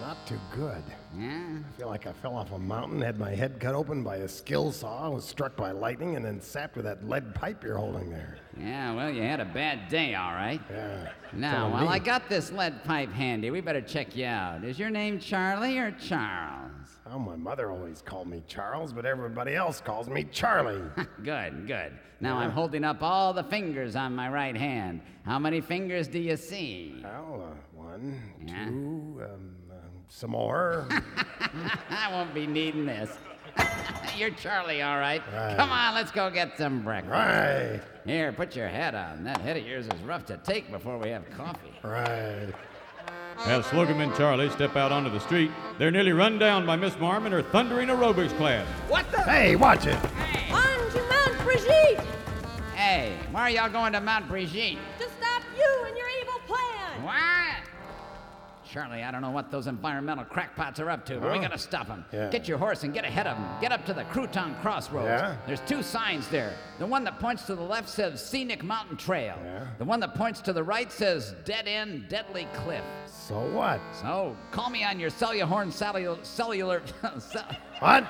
not 0.00 0.24
too 0.26 0.38
good. 0.54 0.84
Yeah? 1.18 1.58
I 1.68 1.78
feel 1.78 1.88
like 1.88 2.06
I 2.06 2.12
fell 2.12 2.36
off 2.36 2.52
a 2.52 2.58
mountain, 2.58 3.00
had 3.00 3.18
my 3.18 3.30
head 3.30 3.60
cut 3.60 3.74
open 3.74 4.02
by 4.02 4.16
a 4.16 4.28
skill 4.28 4.72
saw, 4.72 5.10
was 5.10 5.24
struck 5.24 5.56
by 5.56 5.70
lightning, 5.70 6.16
and 6.16 6.24
then 6.24 6.40
sapped 6.40 6.76
with 6.76 6.84
that 6.84 7.08
lead 7.08 7.34
pipe 7.34 7.62
you're 7.62 7.76
holding 7.76 8.10
there. 8.10 8.38
Yeah, 8.58 8.94
well, 8.94 9.10
you 9.10 9.22
had 9.22 9.40
a 9.40 9.44
bad 9.44 9.88
day, 9.88 10.14
all 10.14 10.32
right. 10.32 10.60
Yeah. 10.70 11.10
Now, 11.32 11.70
while 11.70 11.82
me. 11.82 11.88
I 11.88 11.98
got 11.98 12.28
this 12.28 12.50
lead 12.52 12.82
pipe 12.84 13.10
handy, 13.12 13.50
we 13.50 13.60
better 13.60 13.80
check 13.80 14.16
you 14.16 14.26
out. 14.26 14.64
Is 14.64 14.78
your 14.78 14.90
name 14.90 15.18
Charlie 15.18 15.78
or 15.78 15.90
Charles? 15.92 16.70
Oh, 17.10 17.18
my 17.18 17.36
mother 17.36 17.70
always 17.70 18.00
called 18.02 18.28
me 18.28 18.42
Charles, 18.46 18.92
but 18.92 19.04
everybody 19.04 19.54
else 19.54 19.80
calls 19.80 20.08
me 20.08 20.24
Charlie. 20.24 20.82
good, 21.22 21.66
good. 21.66 21.92
Now 22.20 22.38
I'm 22.38 22.50
holding 22.50 22.84
up 22.84 23.02
all 23.02 23.32
the 23.34 23.44
fingers 23.44 23.96
on 23.96 24.14
my 24.14 24.28
right 24.30 24.56
hand. 24.56 25.02
How 25.24 25.38
many 25.38 25.60
fingers 25.60 26.08
do 26.08 26.18
you 26.18 26.36
see? 26.36 27.00
well, 27.02 27.50
uh, 27.52 27.78
one, 27.78 28.22
Yeah. 28.46 28.64
two, 28.66 29.20
um, 29.24 29.53
some 30.14 30.30
more. 30.30 30.86
I 31.90 32.08
won't 32.10 32.32
be 32.32 32.46
needing 32.46 32.86
this. 32.86 33.10
You're 34.16 34.30
Charlie, 34.30 34.80
all 34.82 34.98
right. 34.98 35.22
Right. 35.32 35.56
Come 35.56 35.70
on, 35.70 35.94
let's 35.94 36.12
go 36.12 36.30
get 36.30 36.56
some 36.56 36.82
breakfast. 36.82 37.12
right, 37.12 37.80
Here, 38.06 38.32
put 38.32 38.54
your 38.54 38.68
hat 38.68 38.94
on. 38.94 39.24
That 39.24 39.40
head 39.40 39.56
of 39.56 39.66
yours 39.66 39.86
is 39.86 40.02
rough 40.02 40.24
to 40.26 40.36
take 40.38 40.70
before 40.70 40.98
we 40.98 41.08
have 41.10 41.28
coffee. 41.30 41.72
right. 41.82 42.52
As 43.46 43.66
Slocum 43.66 44.00
and 44.00 44.14
Charlie 44.14 44.48
step 44.50 44.76
out 44.76 44.92
onto 44.92 45.10
the 45.10 45.18
street, 45.18 45.50
they're 45.78 45.90
nearly 45.90 46.12
run 46.12 46.38
down 46.38 46.64
by 46.64 46.76
Miss 46.76 46.96
Marm 47.00 47.26
and 47.26 47.34
her 47.34 47.42
thundering 47.42 47.88
aerobics 47.88 48.34
class. 48.36 48.64
What 48.88 49.10
the? 49.10 49.22
Hey, 49.22 49.56
watch 49.56 49.86
it. 49.86 49.96
On 50.52 50.90
to 50.92 51.02
Mount 51.08 51.38
Brigitte! 51.42 52.00
Hey, 52.76 53.16
why 53.32 53.42
are 53.42 53.50
y'all 53.50 53.68
going 53.68 53.92
to 53.92 54.00
Mount 54.00 54.28
Brigitte? 54.28 54.78
To 55.00 55.04
stop 55.18 55.42
you 55.58 55.84
and 55.86 55.96
your 55.96 56.06
evil 56.22 56.40
plan! 56.46 57.02
What? 57.02 57.33
Charlie, 58.74 59.04
I 59.04 59.12
don't 59.12 59.20
know 59.22 59.30
what 59.30 59.52
those 59.52 59.68
environmental 59.68 60.24
crackpots 60.24 60.80
are 60.80 60.90
up 60.90 61.06
to, 61.06 61.20
but 61.20 61.30
we 61.30 61.36
Huh? 61.36 61.42
gotta 61.44 61.58
stop 61.58 61.86
them. 61.86 62.04
Yeah. 62.12 62.28
Get 62.28 62.48
your 62.48 62.58
horse 62.58 62.82
and 62.82 62.92
get 62.92 63.04
ahead 63.04 63.28
of 63.28 63.36
them. 63.36 63.46
Get 63.60 63.70
up 63.70 63.86
to 63.86 63.94
the 63.94 64.02
Crouton 64.06 64.60
Crossroads. 64.60 65.06
Yeah? 65.06 65.36
There's 65.46 65.60
two 65.60 65.80
signs 65.80 66.26
there. 66.26 66.54
The 66.80 66.86
one 66.86 67.04
that 67.04 67.20
points 67.20 67.44
to 67.44 67.54
the 67.54 67.62
left 67.62 67.88
says 67.88 68.20
Scenic 68.20 68.64
Mountain 68.64 68.96
Trail. 68.96 69.38
Yeah. 69.44 69.68
The 69.78 69.84
one 69.84 70.00
that 70.00 70.16
points 70.16 70.40
to 70.40 70.52
the 70.52 70.64
right 70.64 70.90
says 70.90 71.36
Dead 71.44 71.68
End 71.68 72.08
Deadly 72.08 72.48
Cliff. 72.52 72.82
So 73.06 73.38
what? 73.52 73.80
So, 74.02 74.36
call 74.50 74.70
me 74.70 74.82
on 74.82 74.98
your 74.98 75.10
cellular 75.10 75.70
cellular 75.70 76.18
cellular. 76.24 76.82
What? 77.78 78.08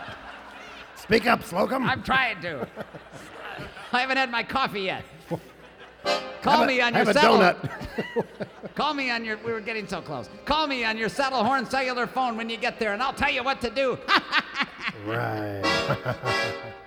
Speak 0.96 1.26
up, 1.26 1.42
Slocum. 1.44 1.84
I'm 1.86 2.02
trying 2.02 2.40
to. 2.40 2.66
I 3.92 4.00
haven't 4.00 4.16
had 4.16 4.30
my 4.30 4.42
coffee 4.42 4.80
yet. 4.80 5.04
Call 6.42 6.58
Have 6.58 6.62
a- 6.62 6.66
me 6.66 6.80
on 6.80 6.92
have 6.94 7.06
your 7.06 7.16
a 7.16 7.20
donut. 7.20 7.56
Call 8.74 8.92
me 8.92 9.10
on 9.10 9.24
your. 9.24 9.38
We 9.38 9.52
were 9.52 9.60
getting 9.60 9.86
so 9.88 10.00
close. 10.02 10.28
Call 10.44 10.66
me 10.66 10.84
on 10.84 10.98
your 10.98 11.08
saddle 11.08 11.42
horn 11.44 11.64
cellular 11.64 12.06
phone 12.06 12.36
when 12.36 12.50
you 12.50 12.56
get 12.56 12.78
there, 12.78 12.92
and 12.92 13.02
I'll 13.02 13.12
tell 13.14 13.30
you 13.30 13.42
what 13.42 13.60
to 13.62 13.70
do. 13.70 13.98
right. 15.06 15.62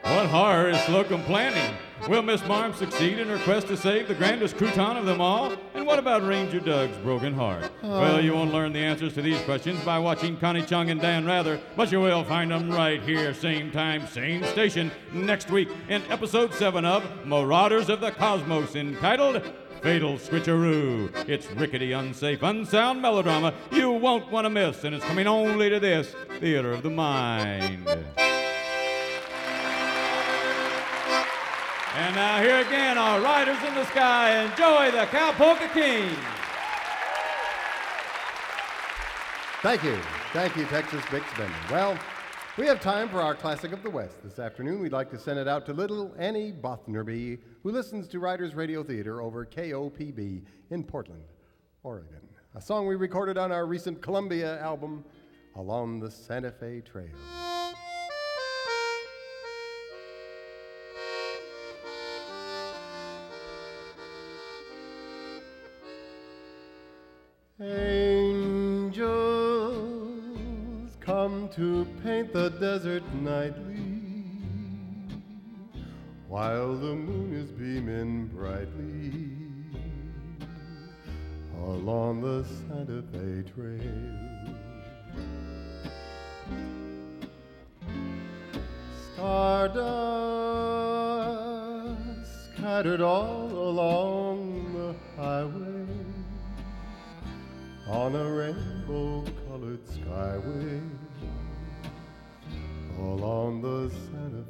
What 0.07 0.27
horror 0.27 0.69
is 0.69 0.79
Slocum 0.83 1.21
planning? 1.23 1.75
Will 2.07 2.21
Miss 2.21 2.41
Marm 2.47 2.73
succeed 2.73 3.19
in 3.19 3.27
her 3.27 3.37
quest 3.39 3.67
to 3.67 3.75
save 3.75 4.07
the 4.07 4.15
grandest 4.15 4.55
crouton 4.55 4.97
of 4.97 5.05
them 5.05 5.19
all? 5.19 5.51
What 5.87 5.99
about 5.99 6.27
Ranger 6.27 6.59
Doug's 6.59 6.97
broken 6.97 7.33
heart? 7.33 7.71
Oh. 7.81 8.01
Well, 8.01 8.21
you 8.21 8.33
won't 8.33 8.51
learn 8.51 8.73
the 8.73 8.79
answers 8.79 9.13
to 9.13 9.21
these 9.21 9.41
questions 9.43 9.81
by 9.85 9.97
watching 9.97 10.35
Connie 10.35 10.65
Chung 10.65 10.89
and 10.89 10.99
Dan 10.99 11.25
Rather, 11.25 11.61
but 11.77 11.93
you 11.93 12.01
will 12.01 12.25
find 12.25 12.51
them 12.51 12.69
right 12.69 13.01
here, 13.01 13.33
same 13.33 13.71
time, 13.71 14.05
same 14.05 14.43
station, 14.43 14.91
next 15.13 15.49
week 15.49 15.69
in 15.87 16.03
episode 16.09 16.53
7 16.53 16.83
of 16.83 17.25
Marauders 17.25 17.87
of 17.87 18.01
the 18.01 18.11
Cosmos, 18.11 18.75
entitled 18.75 19.41
Fatal 19.81 20.17
Switcheroo. 20.17 21.09
It's 21.25 21.49
rickety, 21.51 21.93
unsafe, 21.93 22.43
unsound 22.43 23.01
melodrama 23.01 23.53
you 23.71 23.89
won't 23.91 24.29
want 24.29 24.43
to 24.43 24.49
miss, 24.49 24.83
and 24.83 24.93
it's 24.93 25.05
coming 25.05 25.25
only 25.25 25.69
to 25.69 25.79
this 25.79 26.13
Theater 26.41 26.73
of 26.73 26.83
the 26.83 26.89
Mind. 26.89 27.87
And 31.97 32.13
now 32.13 32.39
here 32.39 32.59
again 32.59 32.95
are 32.95 33.19
Riders 33.19 33.57
in 33.67 33.73
the 33.73 33.83
Sky. 33.85 34.43
Enjoy 34.43 34.91
the 34.91 35.07
Cowpolka 35.07 35.67
King. 35.73 36.15
Thank 39.63 39.83
you. 39.83 39.97
Thank 40.31 40.55
you, 40.55 40.65
Texas 40.65 41.01
Bix 41.05 41.23
Bender. 41.35 41.55
Well, 41.71 41.97
we 42.55 42.67
have 42.67 42.79
time 42.79 43.09
for 43.09 43.19
our 43.19 43.33
classic 43.33 43.71
of 43.71 43.81
the 43.81 43.89
West. 43.89 44.17
This 44.23 44.37
afternoon, 44.37 44.79
we'd 44.79 44.91
like 44.91 45.09
to 45.09 45.17
send 45.17 45.39
it 45.39 45.47
out 45.47 45.65
to 45.65 45.73
little 45.73 46.13
Annie 46.19 46.53
Bothnerby, 46.53 47.39
who 47.63 47.71
listens 47.71 48.07
to 48.09 48.19
Riders 48.19 48.53
Radio 48.53 48.83
Theater 48.83 49.19
over 49.19 49.43
KOPB 49.43 50.43
in 50.69 50.83
Portland, 50.83 51.23
Oregon. 51.81 52.21
A 52.53 52.61
song 52.61 52.85
we 52.85 52.93
recorded 52.93 53.39
on 53.39 53.51
our 53.51 53.65
recent 53.65 54.03
Columbia 54.03 54.61
album, 54.61 55.03
Along 55.55 55.99
the 55.99 56.11
Santa 56.11 56.51
Fe 56.51 56.81
Trail. 56.81 57.07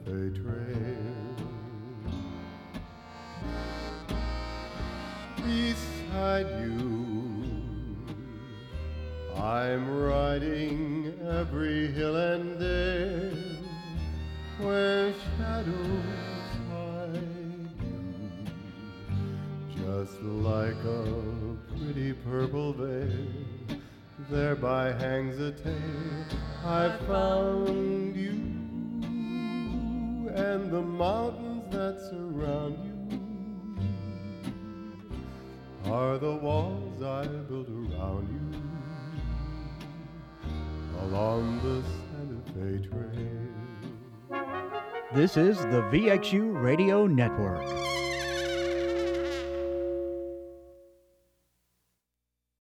Fe 0.07 0.29
Trail. 0.39 1.35
Beside 5.35 6.47
you, 6.61 7.57
I'm 9.35 9.83
riding 9.99 11.13
every 11.29 11.91
hill 11.91 12.15
and 12.15 12.57
dale 12.57 13.33
where 14.59 15.13
shadows 15.35 15.75
hide 16.69 17.69
you, 17.81 18.07
just 19.75 20.21
like 20.21 20.81
a 20.85 21.57
pretty 21.75 22.13
purple 22.13 22.71
veil. 22.71 23.27
Thereby 24.29 24.93
hangs 24.93 25.37
a 25.39 25.51
tale. 25.51 26.25
I've 26.63 26.97
found 27.01 28.06
and 30.37 30.71
the 30.71 30.81
mountains 30.81 31.63
that 31.71 31.99
surround 32.09 32.77
you 32.85 32.93
are 35.91 36.19
the 36.19 36.35
walls 36.35 37.01
I 37.01 37.25
built 37.25 37.67
around 37.69 38.29
you 38.29 38.61
along 41.01 41.59
the 41.63 41.81
Santa 42.05 42.39
Fe 42.53 42.87
Trail. 42.87 43.47
This 45.15 45.37
is 45.37 45.57
the 45.57 45.81
VXU 45.91 46.61
Radio 46.61 47.07
Network. 47.07 47.65